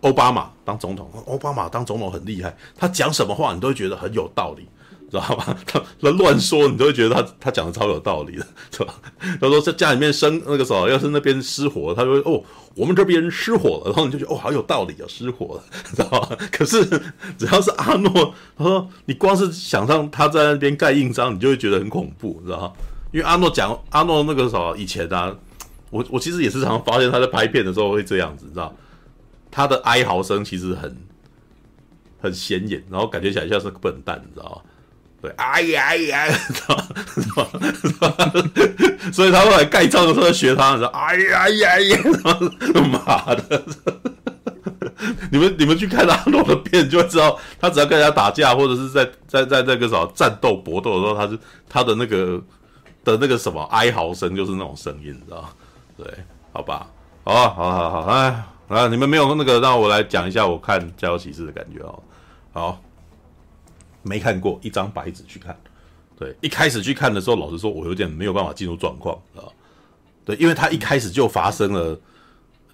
[0.00, 4.68] 奥巴马当总统，奥巴马当总统很厉害，他讲什么话你都会觉得很有道理。
[5.20, 5.56] 知道吧？
[5.64, 8.94] 他他乱说，你都会觉得他他讲的超有道理的，是吧？
[9.40, 12.42] 他说在家里面生那个时候，要是那边失火，他说哦，
[12.74, 16.36] 我们这边失火了，然后你就觉得哦，好有道理啊，失火了，知道吧？
[16.50, 16.84] 可是
[17.38, 22.72] 只要是阿诺，他说你光是想象他在那边盖印章，你就会觉得很恐怖，知道吗？
[23.12, 25.32] 因为阿诺讲阿诺那个时候以前啊，
[25.90, 28.74] 我我其实也是常常发现他在拍片的时候会这样子，你知道
[29.52, 30.96] 他的哀嚎声其实很
[32.20, 34.70] 很显眼，然后感觉起来像是个笨蛋，你知道吗？
[35.24, 36.26] 对，哎呀哎呀，
[39.10, 41.98] 所以他后来盖章的时候学他，说哎呀哎呀哎呀，
[42.74, 43.62] 他 妈的！
[45.32, 51.38] 你们你们去看阿诺的片，就会知道，他只要跟人家打架，或者是在在在那个什么战斗搏斗的时候，他是
[51.70, 52.38] 他的那个
[53.02, 55.48] 的那个什么哀嚎声，就是那种声音，你知道？
[55.96, 56.06] 对，
[56.52, 56.86] 好吧，
[57.24, 62.02] 好，好，好，好，哎，啊，你们没有那个，让我来讲一下我看《家有喜事》的感觉哦，
[62.52, 62.78] 好。
[64.04, 65.58] 没看过一张白纸去看，
[66.16, 69.42] 对，一开始去看的时候，老实说，我有点没有办法进入状况啊。
[70.24, 72.00] 对，因为他一开始就发生了，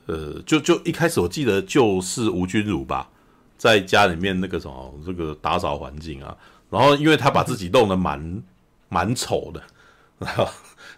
[0.07, 3.09] 呃，就就一开始我记得就是吴君如吧，
[3.57, 6.37] 在家里面那个什么这个打扫环境啊，
[6.68, 8.43] 然后因为他把自己弄得蛮
[8.91, 9.62] 蛮丑的，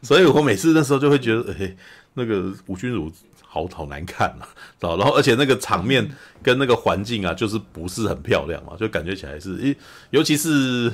[0.02, 1.76] 所以我每次那时候就会觉得，哎，
[2.14, 3.12] 那个吴君如。
[3.54, 4.48] 好好难看啊，
[4.80, 4.96] 知道？
[4.96, 6.10] 然后而且那个场面
[6.42, 9.76] 跟那个环境啊，就是不是很漂亮嘛，就感觉起来是，诶，
[10.08, 10.90] 尤其是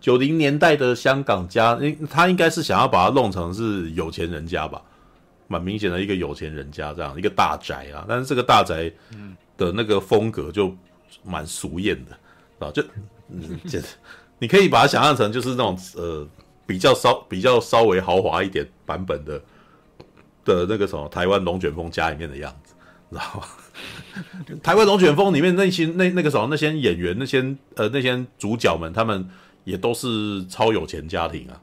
[0.00, 1.78] 九零年代的香港家，
[2.10, 4.82] 他应该是想要把它弄成是有钱人家吧，
[5.46, 8.92] 蛮明显的一个有钱人家这样一个大宅啊，但是这个大宅
[9.56, 10.76] 的那个风格就
[11.22, 12.82] 蛮俗艳的啊，就
[13.30, 13.80] 嗯，这
[14.40, 16.26] 你可以把它想象成就是那种呃
[16.66, 19.40] 比较稍比较稍微豪华一点版本的。
[20.46, 22.74] 的那个什么台湾龙卷风家里面的样子，
[23.10, 23.46] 知道吗？
[24.62, 29.28] 台湾龙卷风里面那些那那个什么那些演员那些呃那些主角们，他们
[29.64, 31.60] 也都是超有钱家庭啊，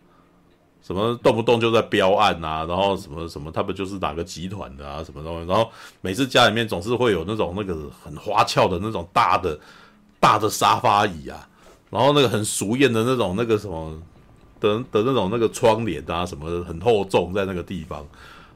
[0.84, 5.68] 什么动不动就在标案啊，然后什么什么，他们就是哪个集团的啊，什么东西，然后
[6.02, 9.60] 每次家里面总是会有那种那个很花俏的那种大的
[10.20, 11.48] 大的沙发椅啊，
[11.90, 14.00] 然后那个很俗艳的那种那个什么
[14.60, 18.06] 的的那种那个窗帘啊，什么很厚重在那个地方。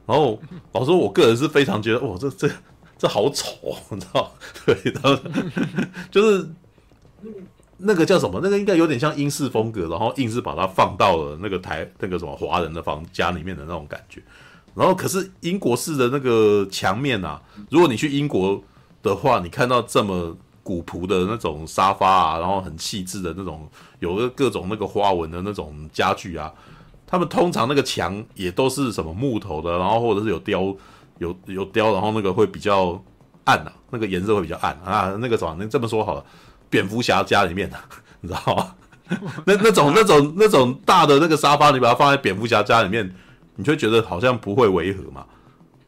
[0.08, 0.40] 然后
[0.72, 2.48] 老实说，我个人是非常觉得，哇，这这
[2.96, 4.32] 这好丑， 你知道？
[4.64, 5.20] 对，然后
[6.10, 6.48] 就是
[7.76, 8.40] 那个叫什么？
[8.42, 14.22] 那个应该有点像英式风格，然后硬是把它放到了那个台那个什么华人的房家里面的那种感觉。
[14.74, 18.58] 然后可是英国式的那个墙面啊，如果你去英国
[19.02, 23.68] 的话，你看到这么古朴的那种沙发啊，然后很气质的那种，
[24.00, 26.50] 有个各种那个花纹的那种家具啊。
[27.10, 30.76] 他们通常那个墙也都是什么木头的，然后或者是有雕，
[31.16, 33.02] 有有雕，然后那个会比较
[33.44, 35.16] 暗啊，那个颜色会比较暗啊。
[35.18, 36.24] 那个什么，那这么说好了，
[36.68, 37.78] 蝙蝠侠家里面的，
[38.20, 38.74] 你知道吗？
[39.46, 43.10] 那那种 那种那种大的那个沙发，你把它放在蝙蝠侠家里面，
[43.56, 45.24] 你就会觉得好像不会违和嘛，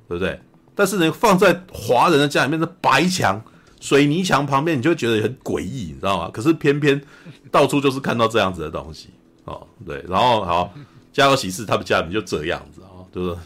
[0.08, 0.40] 对不对？
[0.74, 3.38] 但是呢，放在华人的家里面的白墙、
[3.78, 6.30] 水泥墙旁边，你就会觉得很诡异，你知道吗？
[6.32, 6.98] 可是偏偏
[7.50, 9.10] 到处就是看到这样子的东西
[9.44, 10.72] 哦，对，然后好。
[11.12, 13.36] 家有喜事，他们家里面就这样子啊，就是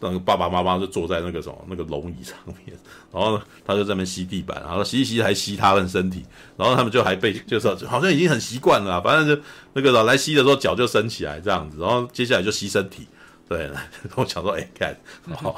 [0.00, 2.74] 那个爸爸妈妈就坐在那个什么那个龙椅上面，
[3.12, 6.24] 然后，他就在那边吸地板，然后吸一吸还吸他们身体，
[6.56, 9.42] 然后他们就还被就是好像已经很习惯了，反正就
[9.74, 13.06] 那个老来吸的时候脚就伸起来这样子，然后接下来就吸身体，
[13.46, 13.70] 对，
[14.14, 14.96] 我想说哎看，
[15.42, 15.54] 哦，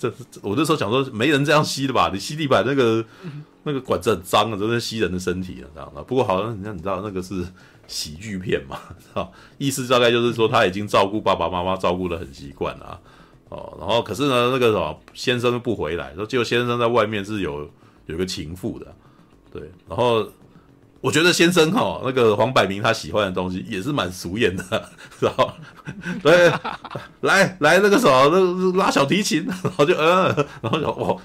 [0.00, 2.10] 这我那时候想说没人这样吸的吧？
[2.12, 3.04] 你吸地板那个
[3.62, 6.02] 那个管子很脏啊，都是吸人的身体啊这样的。
[6.02, 7.46] 不过好像你你知道那个是。
[7.88, 8.78] 喜剧片嘛，
[9.14, 13.00] 哈， 意思大概就是说他已经照顾爸爸妈妈照顾得很习惯了，
[13.48, 17.68] 哦，然后可是呢，那个什么先生不回来，说就先生在外面是有
[18.04, 18.86] 有个情妇的，
[19.50, 20.28] 对，然后
[21.00, 25.50] 我觉得先生哈，那个黄百鸣他喜欢的东西也是蛮俗艳的， 然后
[26.22, 26.52] 对，
[27.22, 31.18] 来来那个什么那拉小提琴，然后就嗯，然后就哦，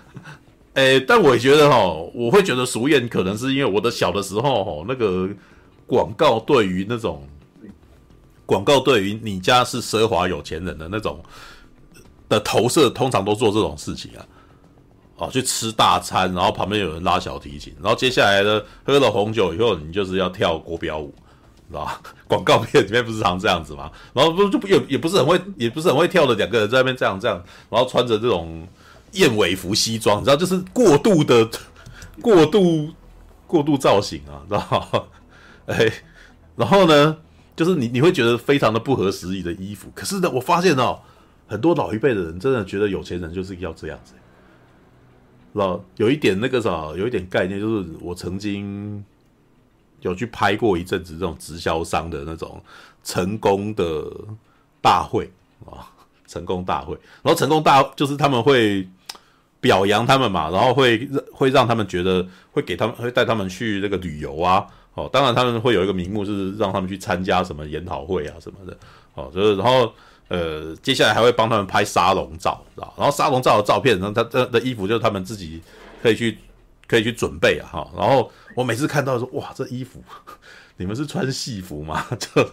[0.75, 1.77] 哎，但我也觉得哈，
[2.13, 5.27] 我会觉得俗艳，可能是因为我的小的时候哈那个。
[5.87, 7.27] 广告对于那种
[8.45, 11.23] 广告对于你家是奢华有钱人的那种
[12.27, 14.25] 的投射，通常都做这种事情啊，
[15.17, 21.13] 哦，去吃大餐，然后旁边有人拉小提琴，然后接下来呢，喝了红酒以后，你就是要跳国标舞，
[21.69, 22.01] 知道吧？
[22.27, 23.91] 广告片里面不是常这样子吗？
[24.13, 28.67] 然后不就也也不是很会，也不是很会跳的两个人在那边这样这样，然后穿着这种
[29.13, 31.47] 燕尾服西装，你知道，就是过度的
[32.21, 32.89] 过度
[33.45, 35.03] 过度造型啊，知道吗？
[35.65, 35.91] 哎，
[36.55, 37.17] 然后呢，
[37.55, 40.99] 就是你你会觉得非常的不合时宜的衣服，可是呢，我发现哦，
[41.47, 44.13] 很多老一辈的人真的觉得有钱人就是要这样子，
[45.53, 49.03] 老有一点那个啥，有一点概念，就是我曾经
[50.01, 52.61] 有去拍过一阵子这种直销商的那种
[53.03, 54.11] 成功的
[54.81, 55.31] 大会
[55.65, 55.87] 啊，
[56.27, 58.87] 成功大会，然后成功大就是他们会
[59.61, 68.77] 表扬他们嘛，然后会会让他们觉得会给他们会带他们去那个旅游啊，哦，当然他们会有一个名目是让他们去参加什么研讨会啊什么的，
[69.15, 69.91] 哦，就是然后。
[70.29, 72.91] 呃，接下来还会帮他们拍沙龙照，知道？
[72.97, 75.61] 然后沙龙照的照片，然后他的的衣服就是他们自己
[76.01, 76.39] 可以去
[76.87, 77.87] 可以去准备啊，哈。
[77.95, 80.01] 然后我每次看到说，哇，这衣服
[80.77, 82.03] 你们是穿戏服吗？
[82.17, 82.49] 就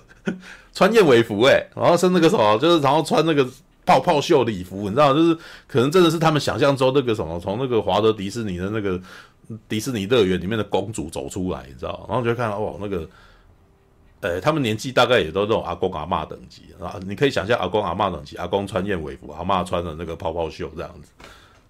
[0.74, 3.48] 穿燕尾服诶、欸，然后是那个什么，就是然后穿那个
[3.86, 5.14] 泡泡袖礼服，你知道？
[5.14, 5.34] 就是
[5.66, 9.00] 可能真的是他们想象中那个什么，从那个华德迪士尼的那个
[9.68, 12.06] 迪士尼乐园里面的公主走出来，你知道？
[12.08, 13.08] 然后就看到哇，那个。
[14.22, 21.10] 呃，他们年纪大概也都这种阿公阿嬷等级啊，你可以想象阿公阿嬷等级，阿公穿燕尾服，阿嬷穿的那个泡泡袖这样子，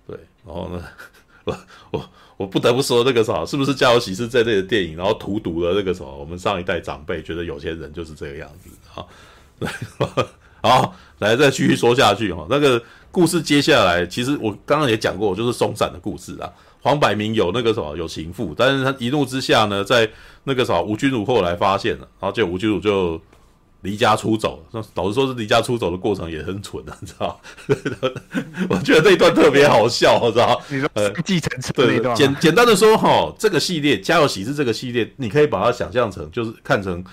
[0.05, 0.85] 对，然后呢，
[1.47, 1.57] 我
[1.93, 8.71] 我我不得不说这个啥，是不是《家有喜事》这类的电影，然后荼毒了那个什么，我们上一代长辈觉得有钱人就是这个样子
[9.01, 10.27] 啊，
[10.61, 16.53] 好，来再继续说下去哈，那个故事接下来其实我刚刚也讲过，就是松散的故事啊。
[16.83, 20.11] 黄百鸣有那个什么有情妇，但是他一怒之下呢，在
[20.45, 23.21] 那个什么吴君如后来发现了，然后就吴君如就
[23.83, 24.85] 离家出走了。
[24.95, 27.41] 老实说，是离家出走的过程也很蠢的，你知道？
[28.69, 30.61] 我觉得这一段特别好笑，我知道？
[30.69, 30.89] 你说
[31.25, 32.17] 继承车那段？
[32.17, 37.05] 简简单的说，哈，这个系列《家有喜事》这个系列，你可以把它想象成，就是看成，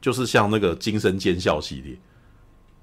[0.00, 1.96] 就是像那个《惊声尖笑》系列。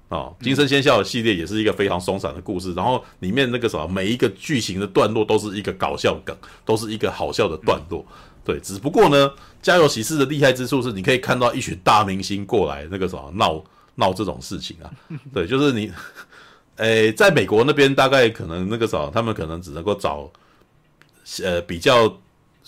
[0.08, 6.34] 哦，惊声尖笑的系列也是一个非常松散的故事，然后里面那个什么，每一个剧情的段落都是一个搞笑梗，
[6.64, 8.04] 都是一个好笑的段落。
[8.42, 9.30] 对，只不过呢，
[9.60, 13.62] 家有喜事的厉害之处是，你可以看到一群大明星过来那个什么闹
[13.96, 14.90] 闹这种事情啊。
[15.34, 15.92] 对，就是你，
[16.76, 20.30] 诶，在美国那边大概可能那个什么，他们可能只能够找，
[21.42, 22.06] 呃，比较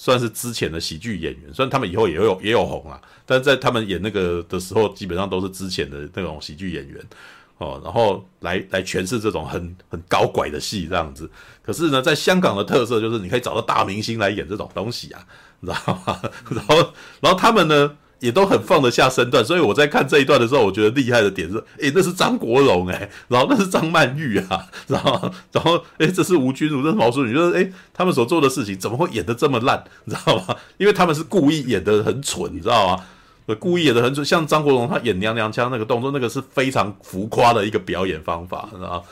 [0.02, 2.98] 算是之前的喜剧演员，虽然他们以后也有也有红啊。
[3.26, 6.98] 但是在他们演那个的时候，基本上都是之前的那种喜剧演员
[7.58, 11.30] 哦，然后来来诠释这种很很搞怪的戏这样子。
[11.62, 15.22] 可是呢，在香港的特色就是你可以找到大明星来演这种东西啊，
[15.60, 16.18] 你知道吗？
[16.48, 16.76] 然后
[17.20, 30.56] 然后他们呢也都很放得下身段，所以我在看这一段的时候，我觉得厉害的点是，诶，那是张国荣诶，然后那是张曼玉啊， 然后然后诶，这是吴君如，这是毛淑女，就是诶，他们所做的事情怎么会演得这么烂， 你知道吗？
[30.78, 33.04] 因为他们是故意演得很蠢，你知道吗？
[33.58, 39.04] 故意演的很蠢，像张国荣他演娘娘腔那个动作，那个是非常浮夸的一个表演方法，知道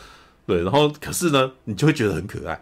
[0.46, 2.61] 对，然后可是呢，你就会觉得很可爱，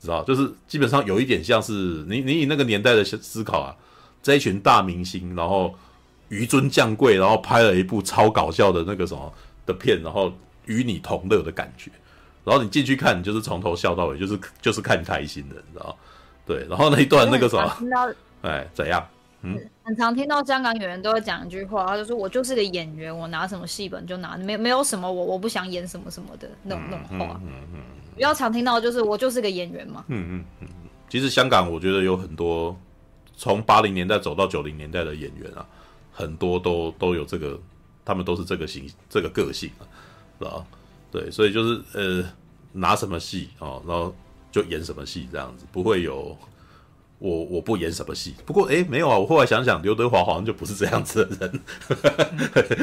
[0.00, 1.72] 知道就是基本上有一点像是
[2.08, 3.76] 你你以那个年代的思考啊，
[4.22, 5.74] 这一群大明星，然后
[6.30, 9.32] 纡尊降贵，然后拍了一部超搞笑的那个什么
[9.66, 10.32] 的片，然后
[10.66, 11.90] 与你同乐的感觉，
[12.44, 15.96] 然后你进去看，你就是从头笑到尾，就是就是看开心的，你知道
[16.46, 19.06] 对，然后那一段那个什么，哎，怎样？
[19.42, 27.80] 嗯，很常听到香港演员都会讲一句话，他就说：“我就是个演员，我拿什么戏本就拿，没没有什么我我不想演什么什么的那种那种话。”嗯嗯嗯，
[28.14, 30.04] 比较常听到就是我就是个演员嘛。
[30.08, 30.68] 嗯嗯嗯，
[31.08, 32.78] 其实香港我觉得有很多
[33.40, 35.66] 从八零年代走到九零年代的演员啊，
[36.12, 37.58] 很多都都有这个，
[38.04, 39.88] 他们都是这个形这个个性啊，
[40.38, 40.66] 是吧？
[41.10, 42.22] 对，所以就是呃
[42.72, 44.14] 拿什么戏哦，然后
[44.52, 46.36] 就演什么戏这样子，不会有。
[47.18, 51.60] 我我不演什么戏，不过哎，没有啊，我后来想想，刘德华好像就不是这样子的人，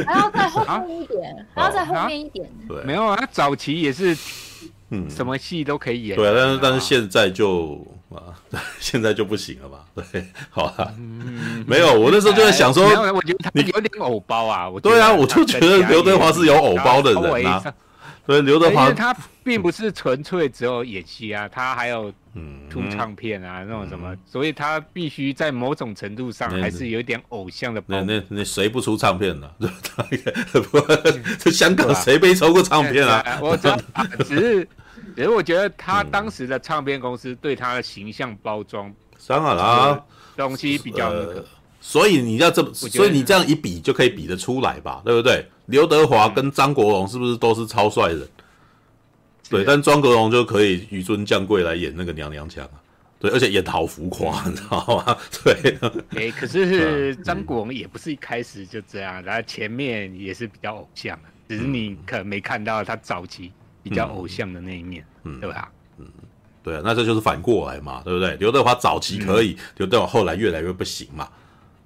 [0.06, 4.16] 还要再后面一点，还要再后面一点，对，没有啊，他早期也是，
[4.92, 7.84] 嗯，什么戏都可以演，对啊，但是但是现在就
[8.16, 8.34] 啊，
[8.80, 10.94] 现在就不行了吧，对，好啊，
[11.66, 17.64] 没有，我那时候就在想说，我觉得他有点偶包啊，我对啊，我就觉得刘德华是有偶包的人啊。
[18.26, 22.12] 对，刘德华他并不是纯粹只有演戏啊，他还有
[22.70, 27.82] 出唱片啊，那种什么，所以他必须在某种程度上还是有点偶像的。
[27.86, 29.50] 那那那谁不出唱片呢？
[30.52, 30.80] 不，
[31.40, 33.40] 这香港谁没抽过唱片啊？
[33.42, 33.70] 我只
[34.26, 34.68] 是，
[35.18, 38.94] 只是我觉得他当时的唱片公司对他的形象包装，
[39.26, 40.06] 当然啦，
[40.36, 41.44] 东西比较那个。
[41.82, 45.44] 所以你要这么，所以你这样一比就可以比得出来吧，对不对？
[45.66, 48.28] 刘德华跟张国荣是不是都是超帅人？
[49.50, 52.78] 对，但张国荣就可以纡尊降贵来演那个娘娘腔啊，
[53.18, 55.18] 对，而且演好浮夸，你知道吗？
[55.44, 55.78] 对。
[56.12, 61.18] 哎，可是张国荣也不是一开始就这样，然后前面也是比较偶像，
[61.50, 63.52] 只是你可能没看到他早期
[63.88, 65.70] 比较偶像的那一面，嗯，对吧？
[65.98, 66.06] 嗯，
[66.64, 68.36] 对啊，那这就是反过来嘛，对不对？
[68.38, 71.28] 刘德华早期可以，刘德华后来越来越不行嘛。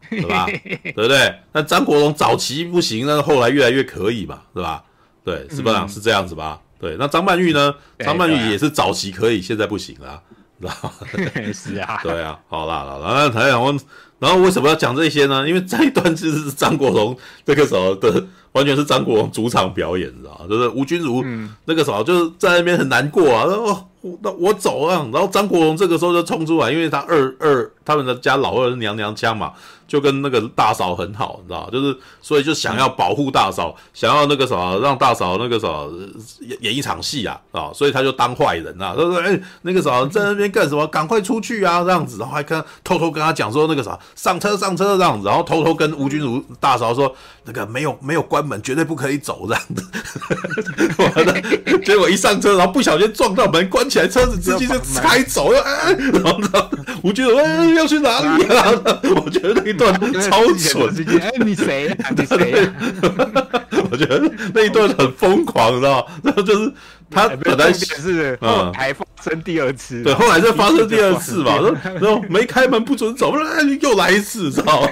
[0.10, 0.46] 对吧？
[0.84, 1.34] 对不对？
[1.54, 4.84] 那张国荣早期不行，但是后来越来越可以嘛，对吧？
[5.24, 6.60] 对，是不是、嗯、是这样子吧？
[6.78, 7.74] 对，那张曼玉呢？
[8.00, 10.22] 张曼玉也是早期可以，现在不行了，
[10.60, 10.92] 知道吗？
[11.54, 13.80] 是啊，对啊，好啦，好啦，那台长问，
[14.22, 15.48] 然后为什么要讲这些呢？
[15.48, 20.46] 因为这一段其实是张国荣这个时候的，完全是张国荣主场表演，知道吗？
[20.48, 21.26] 就是吴君如
[21.66, 23.90] 那个时候就是在那边很难过啊，然后
[24.22, 29.54] 那我走啊，然后张国荣这个时候就冲出来，因为他二二他们的家老二是娘娘腔嘛。
[29.88, 35.92] 就跟那个大嫂很好，你知道，就是所以就想要保护大嫂，想要那个什么，让大嫂那个什么
[36.40, 40.88] 演演一场戏啊，啊，所以他就当坏人啊，他说：“哎，那个啥在那边干什么？
[40.88, 47.14] 赶快出去啊！”这样子，然后还跟偷偷跟他讲说那个啥上车上车这样子，然后偷偷跟吴君如大嫂说
[47.44, 49.86] 那个没有没有关门，绝对不可以走这样子。
[51.00, 51.42] 完了，
[51.84, 55.60] 结果一上车，然后不小心撞到门，关起来，车子直接就开走了。
[55.60, 56.70] 哎，然后
[57.04, 58.72] 吴君如哎要去哪里啊？
[59.24, 59.94] 我觉得那一段。
[60.22, 60.88] 超蠢！
[61.20, 61.96] 哎，你谁呀？
[62.16, 62.74] 你谁呀？
[63.92, 66.14] 我觉得那一段很疯狂，知道吗？
[66.24, 66.72] 然后就是
[67.10, 71.56] 他本来是嗯，还发生第二次，对，后来再发生第二次嘛。
[72.00, 73.34] 然后没开门不准走，
[73.82, 74.90] 又来一次，知道吗？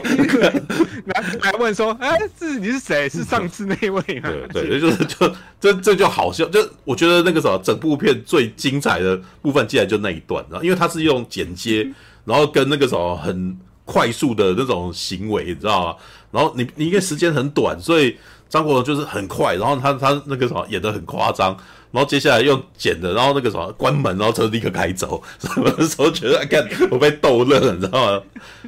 [1.06, 3.08] 然后还问说：“哎，是你是谁？
[3.08, 5.32] 是上次那位吗？”对对，就是就
[5.62, 6.46] 这这就好笑。
[6.50, 11.90] 就我觉得那个什么，整部片最精彩的部分，竟然就那一段，然后因为他是用剪接，
[12.30, 13.58] 然后跟那个什么很。
[13.92, 15.96] 快速的那种行为，你知道吗？
[16.30, 18.16] 然后你你因为时间很短，所以
[18.48, 21.58] 张国荣就是很快，然后他他那个什么演得很夸张，
[21.90, 28.22] 然后接下来又剪的，然后那个什么关门，然后车立刻开走，什么时候觉得看我被逗乐了，你知道吗？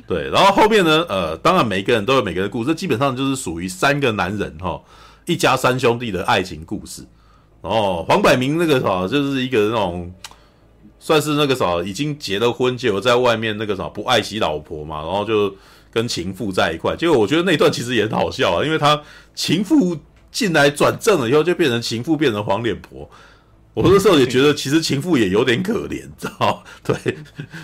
[0.07, 4.81] 对，然后后面呢，呃，当然每个人都有每个人的故事，基本上就是属于三个男人哈，
[5.27, 7.03] 一家三兄弟的爱情故事。
[7.61, 10.11] 然后黄百鸣那个什么就是一个那种。
[11.03, 15.51] 算是那个啥，已经结了婚，结果在外面那个啥不爱惜老婆嘛，然后就
[15.91, 16.95] 跟情妇在一块。
[16.95, 19.01] 结果我觉得那段其实也很好笑啊，因为他
[19.33, 19.97] 情妇
[20.31, 23.09] 进来转正了以后，就变成情妇变成黄脸婆。
[23.73, 26.95] 我那时候也觉得，其实情妇也有点可怜，知道 对，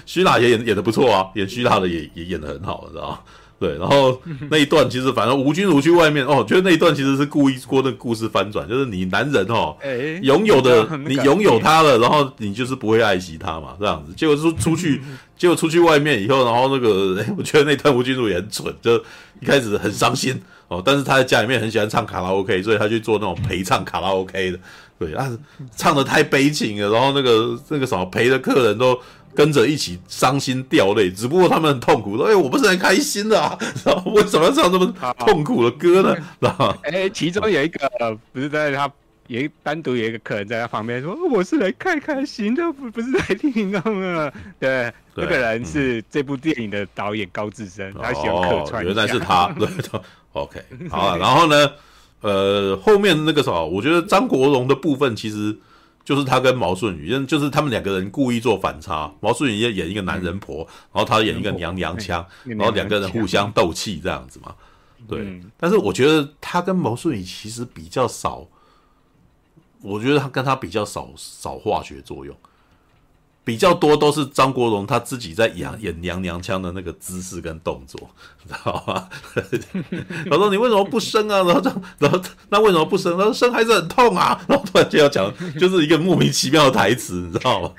[0.08, 3.24] 徐娜也演演得不错啊，演徐娜的也也演得很好，知道
[3.60, 9.76] 对，然后那一段其实反正吴君如去外面哦，觉得那一段其实是故意过那个故事翻转，就是你男人哦，
[10.22, 14.14] 拥有的你拥有他了，然后你就是不会爱惜他嘛，这样子。
[14.16, 15.02] 结果出出去，
[15.38, 18.96] 结果出去外面以后，然后那个哎，我觉得那段吴君如也很蠢，就
[19.42, 24.60] 一开始很伤心哦，但是他在家里面很喜欢唱卡拉 OK，所以他去做那种陪唱卡拉 OK 的，
[25.00, 25.32] 对，他
[25.76, 29.00] 唱的太悲情了，然后那个那个什么陪的客人都。
[29.36, 32.18] 跟着一起伤心掉泪，只不过他们很痛苦。
[32.18, 38.92] 说：“哎，我不是很开心的啊，然 后为什么要唱这么痛苦的歌呢？”然后， 哎，其中有一个不是在他
[39.28, 43.80] 也单独有一个客人在他旁边说：“我是来看看行的，不不是来听的。”
[44.60, 48.84] 对，那个人是这部电影的导演高志森，他喜欢客串。
[48.84, 49.68] 原来是他，对
[50.34, 51.70] ，OK，好了， 然后呢，
[52.22, 55.58] 呃，后面那个什么，我觉得张国荣的部分其实。
[56.08, 59.14] 就是他跟毛舜筠，就是他们两个人故意做反差。
[59.20, 64.56] 毛舜筠也演一个男人婆，嗯、然后他演一个娘娘腔，然后两个人互相斗气这样子嘛。
[65.06, 68.48] 对，嗯、但是我觉得他跟毛舜筠其实比较少，
[69.82, 72.34] 我觉得他跟他比较少少化学作用。
[73.48, 77.98] 比较多都是张国荣他自己在演演娘娘腔的那个姿势跟动作，
[78.46, 79.08] 知道吗？
[80.30, 83.18] 他说：“你为什么不生啊？”然后这样，然后那为什么不生？
[83.18, 87.72] 他说：“生孩子很痛啊。”然后突然就要讲，就是一个莫名其妙的台词，你知道吗？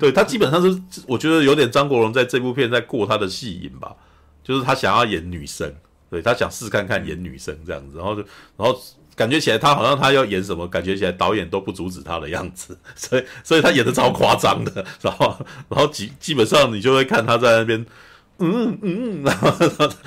[0.00, 3.94] 对，他基本上是我觉得有点张国荣在这部片在过他的戏瘾吧，
[4.42, 5.72] 就是他想要演女生，
[6.10, 8.22] 对，他想试看看演女生这样子，然后就
[8.56, 8.76] 然后。
[9.16, 15.34] 感觉起来他好像他要演什么，感觉起来导演都不阻止他的样子， 所以所以他演的超夸张的，然后
[15.70, 17.86] 然后基基本上你就会看他在那边，
[18.38, 19.50] 嗯嗯，然后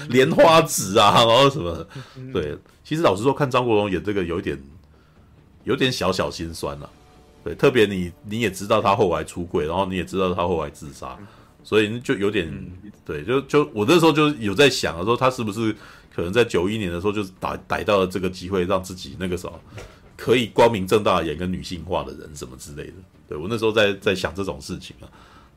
[0.09, 1.87] 莲花指啊，然后什么，
[2.31, 4.61] 对，其实老实说看张国荣演这个有一点
[5.63, 6.87] 有点小小心酸了，
[7.43, 11.17] 对，特别你你也知道他后来出柜，然后你也知道他后来自杀，
[11.63, 12.47] 所以就有点
[13.03, 15.75] 对，就就我那时候就有在想说他是不是。
[16.19, 19.57] 可能在九一年的时候，就是逮逮到了这个机会，让自己那个时候
[20.17, 22.93] 可以光明正大演个女性化的人什么之类的。
[23.25, 25.07] 对，我那时候在在想这种事情啊，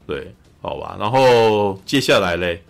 [0.07, 0.97] 对，好吧。
[1.01, 2.63] 然后接下来嘞，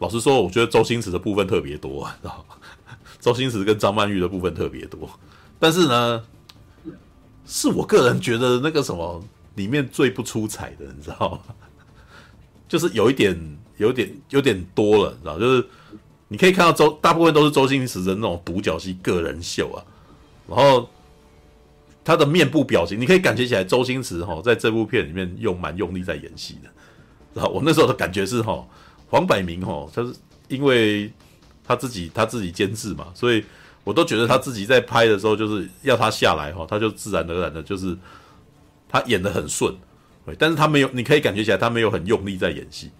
[0.00, 2.44] 老实说，我觉得周星驰的部分特别多，知道？
[3.20, 5.08] 周星驰跟张曼玉的部分特别多，
[5.58, 6.22] 但是呢，
[7.46, 9.24] 是我个人觉得那个什么
[9.54, 11.54] 里面最不出彩的，你知道吗？
[12.68, 15.66] 就是有一点，有点，有点多了，你知道，就是。
[16.32, 19.82] 你可以看到周大部分都是周星驰的那种独角戏个人秀啊，
[20.46, 20.88] 然后
[22.04, 26.70] 他的面部表情，你可以感觉起来周星驰哈在这部片里面用蛮用力在演戏的。
[27.34, 28.64] 然后我那时候的感觉是哈，
[29.08, 30.14] 黄百鸣哈，他是
[30.46, 31.12] 因为
[31.64, 33.44] 他自己他自己监制嘛，所以
[33.82, 37.98] 我都觉得他自己在拍的时候就是要他下来哈，他就自然而然的就是
[38.88, 39.74] 他演得很顺，
[40.38, 42.90] 但是他没有，你可以感觉起来他没有很用力在演戏，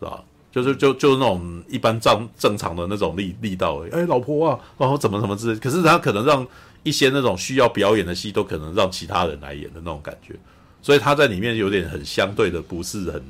[0.00, 0.24] 是吧？
[0.50, 6.46] 就是就就那种一般正正常的那种力力道，哎，老婆啊，然后怎么怎么之类，可是他可能让
[6.82, 10.34] 一些那种需要表演的戏，都可能让其他人来演的那种感觉，
[10.80, 13.22] 所以他在里面有点很相对的不是很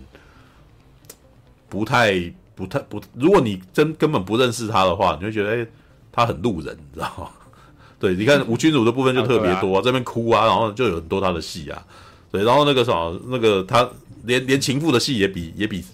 [1.69, 5.67] 不太不太不，如果你真根本不认识他的话，你会觉得哎，
[6.13, 7.31] 他很路人，你知道吗？
[7.99, 11.83] 对，你看吴君如的部分就特别多，啊，这边哭啊，然后就有很多他的戏啊，
[12.31, 13.89] 对，然后那个什么那个他
[14.25, 15.85] 连连情妇的戏也比也比。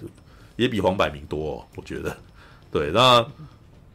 [0.62, 2.16] 也比黄百鸣多，哦，我觉得。
[2.70, 3.26] 对，那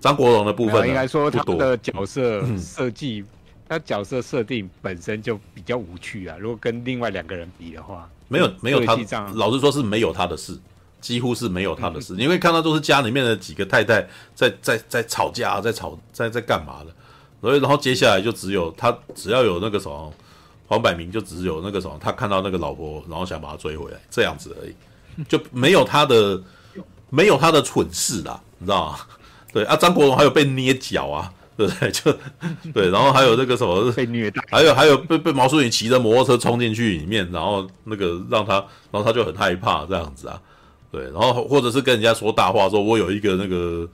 [0.02, 3.24] 张国荣的部分，应该说他的角色设计，
[3.70, 6.36] 他角色设定本身就比较无趣啊。
[6.38, 8.96] 如果跟另外两个人比的话，没有没有他，
[9.34, 10.60] 老实说是没有他的事，
[11.00, 12.14] 几乎是没有他的事。
[12.14, 14.06] 你会看到都是家里面的几个太太
[14.36, 16.94] 在在在吵架，在吵在在干嘛的。
[17.40, 20.14] 所以然后接下来就只有他，只要有那个什么
[20.68, 24.76] 黄百鸣，就只有那个什么，他看到那个老婆，然后想把她追回来，这样子而已。
[25.28, 26.40] 就没有他的，
[27.10, 29.00] 没有他的蠢事啦，你知道吗？
[29.54, 31.90] 对啊，张国荣还有被捏脚啊，对不对？
[31.90, 32.16] 就
[32.74, 38.56] 对，然后还有那个什么被虐待，还有还有被被毛淑敏骑着摩托车冲进去里面，然后那个让他，
[38.92, 40.40] 然后他就很害怕这样子啊，
[40.92, 43.88] 对，然后或者是跟人家说大话，说我有一个那个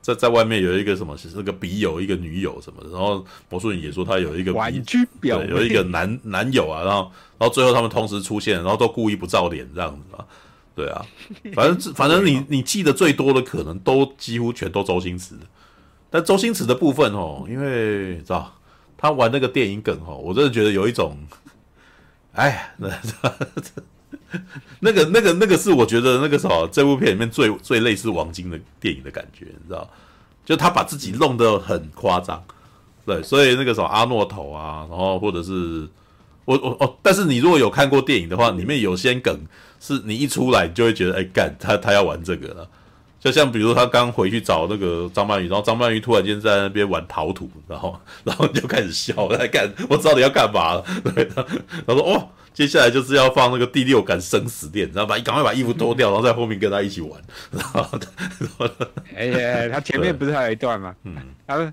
[0.00, 10.22] 在在外面有一个什么那个笔友，一个女友什么的，然后毛舜筠也说他有一个玩具表，有一个男男友啊，然后然后最后他们同时出现，然后都故意不照脸这样子啊。
[10.78, 11.04] 对啊，
[11.56, 15.40] 反正反正你你记得最多的可能都几乎全都周星驰的，
[16.08, 18.54] 但周星驰的部分哦，因为知道
[18.96, 21.18] 他玩那个电影梗哦，我真的觉得有一种，
[22.34, 22.88] 哎， 那
[24.78, 29.90] 那个那个那个是我觉得那个什么这部片里面最最类似王晶的电影的感觉，你知道，
[30.44, 32.40] 就他把自己弄得很夸张，
[33.04, 35.88] 对，所以那个什么阿诺头啊，然后或者是
[36.48, 39.38] 我我哦，但是你如果有看过电影的话，里面有些梗。
[39.80, 42.68] 是你一出来，你就会觉得哎干他他要玩这个了，
[43.20, 50.84] 就像比如他刚回去找那个张曼玉，然后张曼玉突然间在那边玩陶土，然后 然后你就开始笑来干，我知道你要干嘛了，
[51.14, 51.24] 对，
[51.86, 57.22] 他说哦，接下来就是要放那个第六感生死恋，然后把赶快把衣服脱掉，然后在后面跟他一起玩，
[57.52, 57.86] 然后
[59.14, 60.92] 哎呀，他前面不是还有一段吗？
[61.04, 61.14] 嗯，
[61.46, 61.72] 他。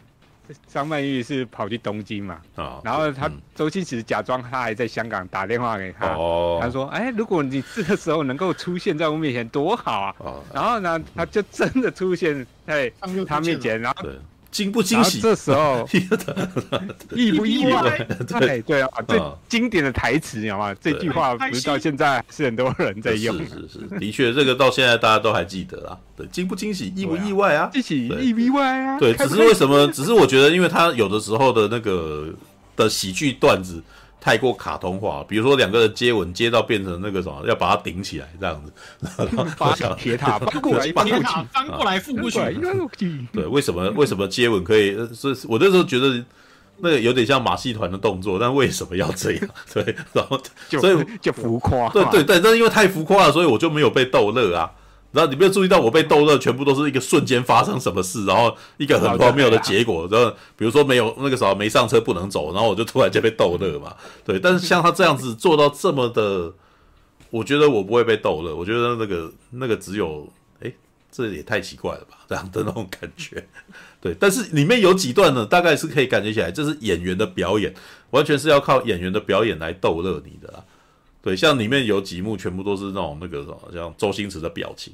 [0.67, 2.39] 张曼玉是跑去东京嘛？
[2.55, 12.91] 啊，然后他周星驰假装他还在香港打电话给他，哦，他说：“哎，如果你这个时候能够出现在我面前多好啊！”哦，然后呢，他就真的出现在
[13.27, 14.09] 他面前，然后。
[14.55, 15.19] 惊不惊喜？
[15.19, 15.85] 这时候
[17.11, 18.07] 意不意外？
[18.39, 20.73] 对对啊，最经典的台词，你知道吗？
[20.81, 23.37] 这句话不是到现在是很多人在用。
[23.39, 25.97] 是是是，的确，这个到现在大家都还记得啊。
[26.15, 26.87] 对，惊不惊喜？
[26.95, 27.69] 意不意外啊？
[27.73, 28.97] 惊喜意不意外啊？
[28.97, 29.85] 对，只是为什么？
[29.91, 32.29] 只是我觉得，因为他有的时候的那个
[32.77, 33.83] 的喜剧段子。
[34.25, 38.73] 太过卡通化，比如说两个人接吻接到变成那个什么，要把它顶起来这样子，
[39.55, 43.27] 把铁塔翻过来，铁塔翻过来覆过去。
[43.31, 44.97] 对，为什么为什么接吻可以？
[45.13, 46.25] 所以我那时候觉得
[46.77, 49.47] 那个有点像马戏团的动作，但为什么要这样？
[49.71, 51.87] 对，然后所以就浮夸。
[51.89, 54.71] 对对对，但是因为太浮夸了，所以我就没有被逗乐啊。
[55.15, 60.05] 然后你没有注意到我被逗乐，全部都是一个瞬间发生什么事，然后一个很荒谬的结果。
[60.11, 63.95] 然后比如说没有那个时候没上车不能走，然后我就突然间被逗乐嘛。
[64.25, 66.53] 对，但是像他这样子做到这么的，
[67.29, 68.53] 我觉得我不会被逗乐。
[68.53, 70.27] 我觉得那个那个只有
[70.61, 70.71] 哎，
[71.09, 73.47] 这也太奇怪了吧，这样的那种感觉。
[74.01, 77.73] 对，但是里面有几段呢，大概是可以感觉起来，这是演员的表演，
[78.11, 80.63] 完全是要靠演员的表演来逗乐你的啦。
[81.25, 84.93] 对，像里面有几幕全部都是那种那个什么，像周星驰的表情，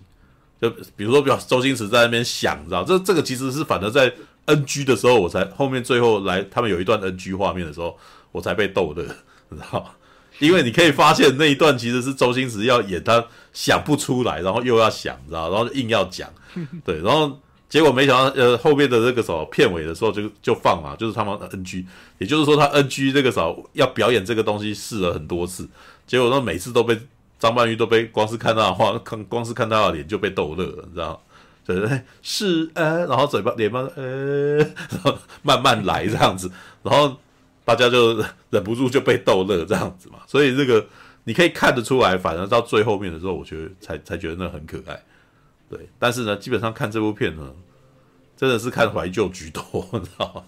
[0.62, 4.10] 就比如说，比如周星驰在那边想，你知道，这这个其实是反正在
[4.46, 7.98] NG 的时候，我才后面最后来他们有一段 NG 画面的时候，
[8.32, 9.04] 我才被逗的，
[9.50, 9.94] 你知道，
[10.40, 16.30] 因为你可以发现那一段其实是周星驰要演他想不出来，然后又要想，你知道，然后硬要讲，
[16.86, 21.86] 对，然后结果没想到，呃，后面的那个什么片尾的时候就就放嘛，就是他们 NG，
[22.20, 25.68] 也就是说他 NG 这个时候要表演这个东西试了很多次。
[26.12, 26.99] 结果呢，每次都被
[27.39, 31.24] 张曼玉都被光是看到的话，看光是看到的脸就被逗乐了，你知道？
[31.66, 36.51] 对，是呃，然后嘴巴脸巴呃，然后慢慢来这样子，
[36.84, 37.16] 然后
[37.64, 40.18] 大家就忍不住就被逗乐这样子嘛。
[40.28, 40.86] 所以这个
[41.24, 45.01] 你可以看得出来，反而到最后面的时候，我觉得才才觉得那很可爱。
[45.70, 47.53] 对，但是呢，基本上看这部片呢，
[48.36, 50.43] 真的是看怀旧居多，你知道吗？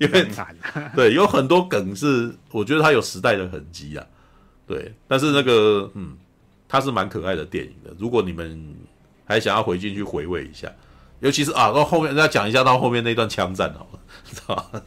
[0.00, 0.26] 因为
[0.96, 4.04] 对，有很多梗是我觉得它有时代的痕迹啊。
[4.66, 6.16] 对，但是那个，嗯，
[6.68, 7.94] 它是蛮可爱的电影的。
[7.98, 8.74] 如果你们
[9.24, 10.70] 还想要回进去回味一下，
[11.20, 14.00] 尤其是啊，到后面再讲一下到后面那段枪战好了，
[14.30, 14.82] 知道吗？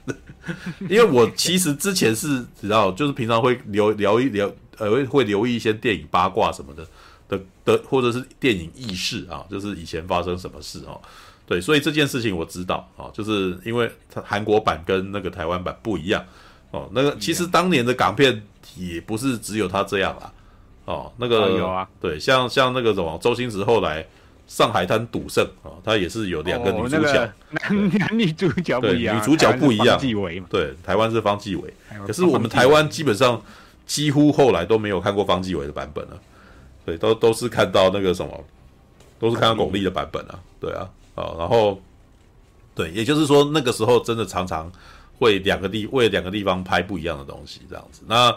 [0.90, 6.86] 因为我其实之前是知道，就是平常会留聊一聊，呃会会留意一些电影八卦什么的
[7.28, 11.00] 的的，或者是电影轶事啊，就是以前发生什么事哦。
[11.46, 16.24] 对，所以这件事情我知道啊，就是因为它韩国版跟那个台湾版不一样
[16.72, 16.88] 哦。
[16.94, 18.40] 那个其实当年的港片
[18.76, 20.32] 也不是只有他这样啦，
[20.86, 24.04] 哦，那个有啊，对，像像那个什么周星驰后来
[24.48, 30.00] 《上海滩赌圣》啊，他也是有两个女主角， 男男 女主角不一样，女主角不一样，
[30.50, 31.74] 对，台湾是方季韦，
[32.06, 33.42] 可是我们台湾基本上
[33.86, 36.20] 几乎后来都没有看过方季韦的版本了，
[36.86, 38.44] 对，都都是看到那个什么，
[39.20, 40.90] 都是看到巩俐的版本啊，对啊。
[41.16, 41.78] 哦，然后，
[42.74, 44.72] 对，也就是说，那个时候真的常常
[45.20, 48.02] 会两个地为两个地方拍不一样的东西，这样子。
[48.08, 48.36] 那，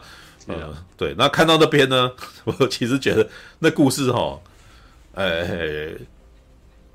[0.48, 2.10] 呃，对，那看到那边呢，
[2.44, 3.26] 我其实觉得
[3.60, 4.38] 那故事哈，
[5.14, 5.92] 哎。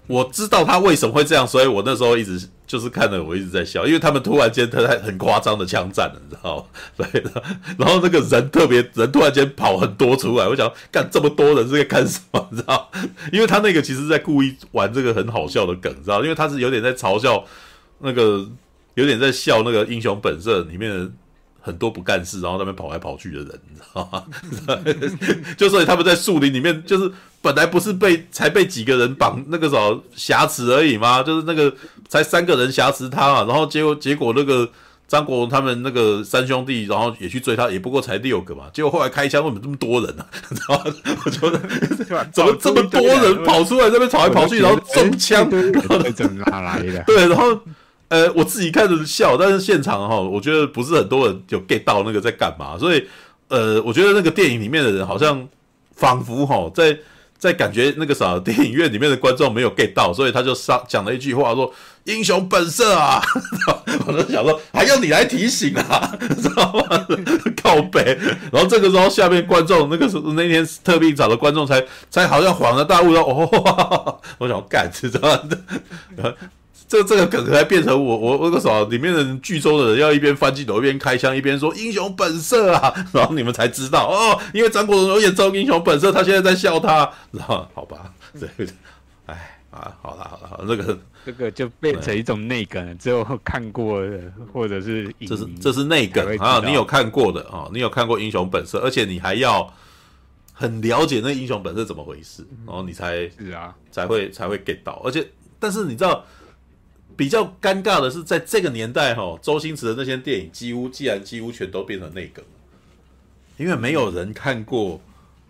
[0.10, 6.64] 我知道他为什么会这样，所以我那时候一直就是看着我一直在笑，因为他们突然间他在很夸张的枪战了，你知道吗？
[7.12, 7.44] 对的，
[7.78, 12.48] 然后那个人特别人突然间跑很多出来，我想干这么多人是在干什么？
[12.52, 12.90] 你知道？
[13.34, 16.24] 因为他那个其实在故意玩这个很好笑的梗，知道？
[16.24, 17.44] 因为他是有点在嘲笑
[18.00, 18.48] 那个，
[18.98, 21.10] 有点在笑那个英雄本色里面的。
[21.60, 24.24] 很多不干事，然后那边跑来跑去的人，你知道吗？
[25.58, 31.22] 就所以他们在树林里面，就是本来不是被才被几个人绑那个什么挟持而已吗？
[31.22, 31.76] 就是那个
[32.08, 34.70] 才三个人挟持他嘛，然后结果结果那个
[35.10, 38.70] 张国荣他们那个三兄弟，然后也去追他，也不过才六个嘛。
[38.72, 40.40] 结果后来开枪，为什么这么多人呢、啊？
[40.50, 40.84] 你知道吗？
[41.26, 41.60] 我觉得
[42.32, 47.04] 怎么这么多人跑出来这边跑来跑去，然后中枪，然后怎么哪来的？
[47.06, 47.60] 对，然后。
[48.10, 53.06] 呃，我自己看着笑，但是现场哈，我觉得不是很多人有 get 到那个在干嘛，所以
[53.50, 55.48] 呃，我觉得那个电影里面的人好像
[55.94, 56.98] 仿佛哈，在
[57.38, 61.72] 在感觉那个啥，电影院里面的观众没有 get 到，所以他就上讲了一句话说
[62.06, 63.22] “英雄本色啊”，
[64.08, 67.06] 我就想说还要你来提醒啊，知道吗？
[67.62, 68.02] 告白，
[68.52, 76.34] 然后这个时候下面观众那个时候那天特别找的观众才才好像恍然大悟说哦， 我想干，知道吗？
[76.88, 88.10] 这这个梗还变成我我我个什么里面的剧中的人要一边翻镜头一边开枪一边说英雄本色啊，然后你们才知道哦，因为张国荣有演这种英雄本色，他现在在笑他，然后好吧，
[88.40, 88.68] 对，
[89.26, 94.22] 哎啊，好了好了，好，这个这个就变成一种内梗，只有看过的
[94.54, 99.70] 或者是这是这是内梗啊，你有看过的啊，你有看过英雄本色，而且你还要
[100.54, 105.28] 很了解那英雄本色怎么回事，然后你才是啊才会才会 get 到，而且
[105.60, 106.24] 但是你知道。
[107.18, 112.46] 比较尴尬的是，在这个年代，哈，周星驰的那些电影几乎，既然几乎全都变成内梗，
[113.58, 114.96] 因为没有人看过《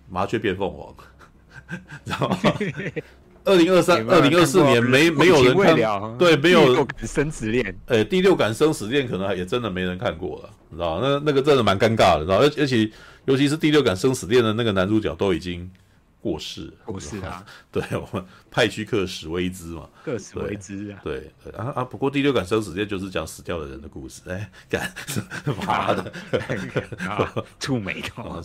[0.10, 0.96] 麻雀变凤凰》，
[2.06, 2.40] 知道吗？
[3.44, 5.76] 二零二三、二零二四年没没有人看，
[6.18, 11.02] 对，没有生死恋，呃，第六感生死恋可能也真的没人看过了，知道吗？
[11.04, 12.90] 那那个真的蛮尴尬的，知道而且
[13.26, 15.70] 尤其是第六感生死恋的那个男主角都已经。
[16.28, 17.46] 过世，过世 啊！
[17.72, 21.84] 对我们派屈克史威兹嘛，克史威兹啊，对对啊啊！
[21.86, 24.94] 不过第六感生死恋就是讲死掉的人的故事，哎， 干
[25.66, 26.12] 妈的，
[27.60, 28.42] 触眉头，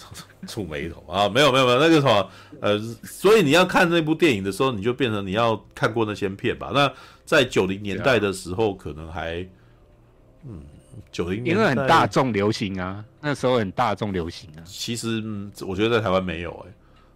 [0.46, 1.28] 触眉头啊！
[1.28, 2.30] 没有没有没有那个什么
[2.60, 6.70] 呃，所以你要看那部电影的时候，你就变成你要看过那些片吧。
[6.72, 6.92] 那
[7.24, 9.44] 在九零年代的时候，可能还
[10.44, 10.62] 嗯，
[11.10, 14.62] 九零年代因为很大众流行啊，那时候很大众流行啊。
[14.64, 16.72] 其实嗯，我觉得在台湾没有哎。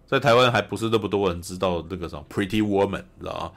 [0.07, 3.51] 在台湾还不是那么多人知道那个什么 Pretty Woman，知道吗？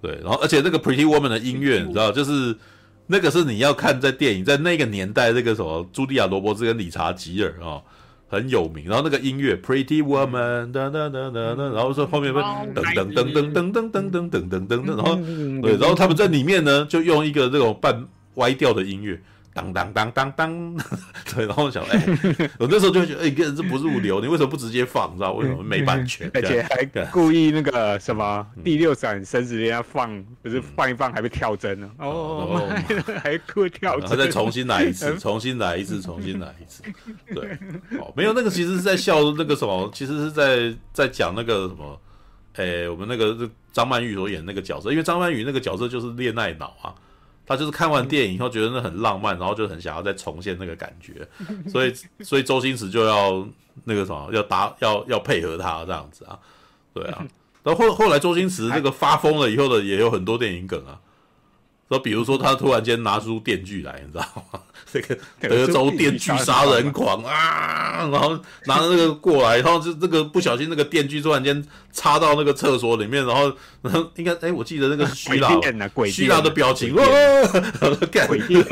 [0.00, 2.56] 对，然后而且那个 Pretty Woman 的音乐，你知道，就是
[3.08, 7.82] 那个是你要看在电影，在那个年代，那个什么茱莉亚·罗伯兹跟理查·吉尔啊，
[8.28, 8.86] 很有名。
[8.86, 15.16] 然后那个音乐 Pretty Woman，噔噔噔噔噔，然后说后面会噔噔噔噔噔噔噔噔噔噔噔，然后
[15.62, 19.20] 对，然后他们在里面呢，就用一个这种半歪调的音乐。
[19.56, 20.76] 当当当当当，
[21.34, 25.10] 对，然后我想，哎、欸，我那时候就会觉得，哎、欸，个人这不入流，你为什么不直接放？
[25.14, 26.30] 你知道为什么没版权？
[26.34, 31.90] 而且还故意那个什么第六感生死恋要放，不是放一放还会跳帧呢？
[31.98, 32.82] 哦，哦
[33.24, 36.82] 还故意跳帧，他再重新来一次， 重新来一次，重新来一次。
[37.34, 37.48] 对，
[37.98, 41.98] 哦，没有那个，其实是在笑那个什么，其实是在在讲那个什么，
[42.56, 46.94] 哎、欸，我们那个张曼玉所演那个角色，因为张曼玉那个角色就是恋爱脑啊。
[47.46, 51.26] 他就是看完电影以后觉得那很浪漫，然后就很想要再重现那个感觉，
[51.70, 51.94] 所以
[52.24, 53.46] 所以周星驰就要
[53.84, 56.38] 那个什么，要搭要要配合他这样子啊，
[56.92, 57.24] 对啊。
[57.62, 60.98] 然后后后来周星驰那个发疯了以后的也有很多电影梗啊，
[61.88, 64.60] 说比如说他突然间拿出电锯来，你知道吗？
[64.92, 71.62] 这个德州电锯杀人狂啊，然后拿着那个过来，然后就这个不小心那个电锯突然间
[71.92, 75.60] 插到那个厕所里面，然后然后应该哎，我记得那个是虚老，
[76.06, 77.04] 徐老的表情，哇，
[78.26, 78.64] 鬼电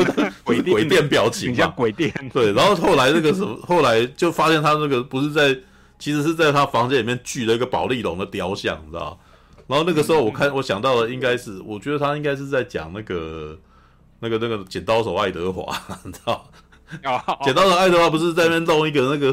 [0.44, 5.54] 鬼鬼电表情嘛，鬼电对，然后后来那个什么，后来就发现他那个不是在，
[5.98, 9.18] 其实是在他房间里面锯了一个保丽龙的雕像，你知道。
[9.66, 13.58] 然后那个时候我看我想到的应该是，我觉得他应该是在讲那个。
[14.20, 16.48] 那个那个剪刀手爱德华， 你知道？
[17.42, 19.32] 剪刀手爱德华不是在那边弄一个那个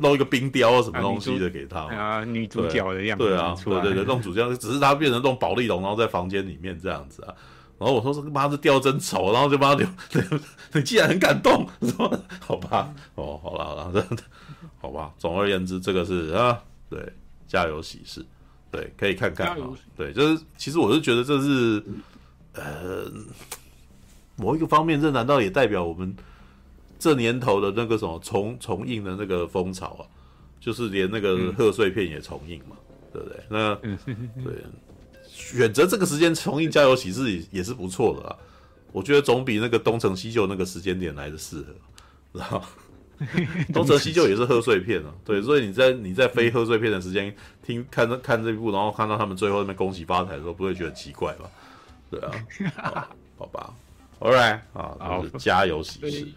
[0.00, 2.24] 弄一个冰雕啊什么东西的给他啊？
[2.24, 7.34] 女主角的样子，对啊，对对对，弄主角，只是他变成弄保丽龙，然后在房间里面这样子啊。
[7.78, 9.86] 然后我说这个妈的掉真丑，然后就把他留。
[10.74, 14.06] 你既然很感动，说 好吧，哦，好了好了，
[14.80, 15.12] 好吧。
[15.16, 16.58] 总而言之，这个是啊，
[16.90, 17.00] 对，
[17.46, 18.24] 家有喜事，
[18.70, 19.56] 对，可以看看啊。
[19.96, 21.82] 对，就是其实我是觉得这是
[22.54, 23.10] 呃。
[24.40, 26.14] 某一个方面，这难道也代表我们
[26.96, 30.06] 这年头的那个什么重重映的那个风潮啊？
[30.60, 33.44] 就是连那个贺岁片也重映嘛，嗯、对不对？
[33.48, 33.74] 那
[34.44, 34.64] 对，
[35.26, 38.36] 选择这个时间重映《家有喜事》也也是不错的啊。
[38.92, 41.74] 我觉得总比那个东成西就那个时间点来的适合，
[42.34, 42.64] 知道
[43.74, 51.50] 东成西就也是贺岁片啊，对，所以你在你在非贺岁片的时间听看看这部，然后看到他们最后那边恭喜发财的时候，不会觉得奇怪吧？
[52.10, 52.30] 对啊，
[52.76, 53.08] 好，
[53.38, 53.74] 好吧。
[54.20, 56.28] All right，啊，好，家有喜事。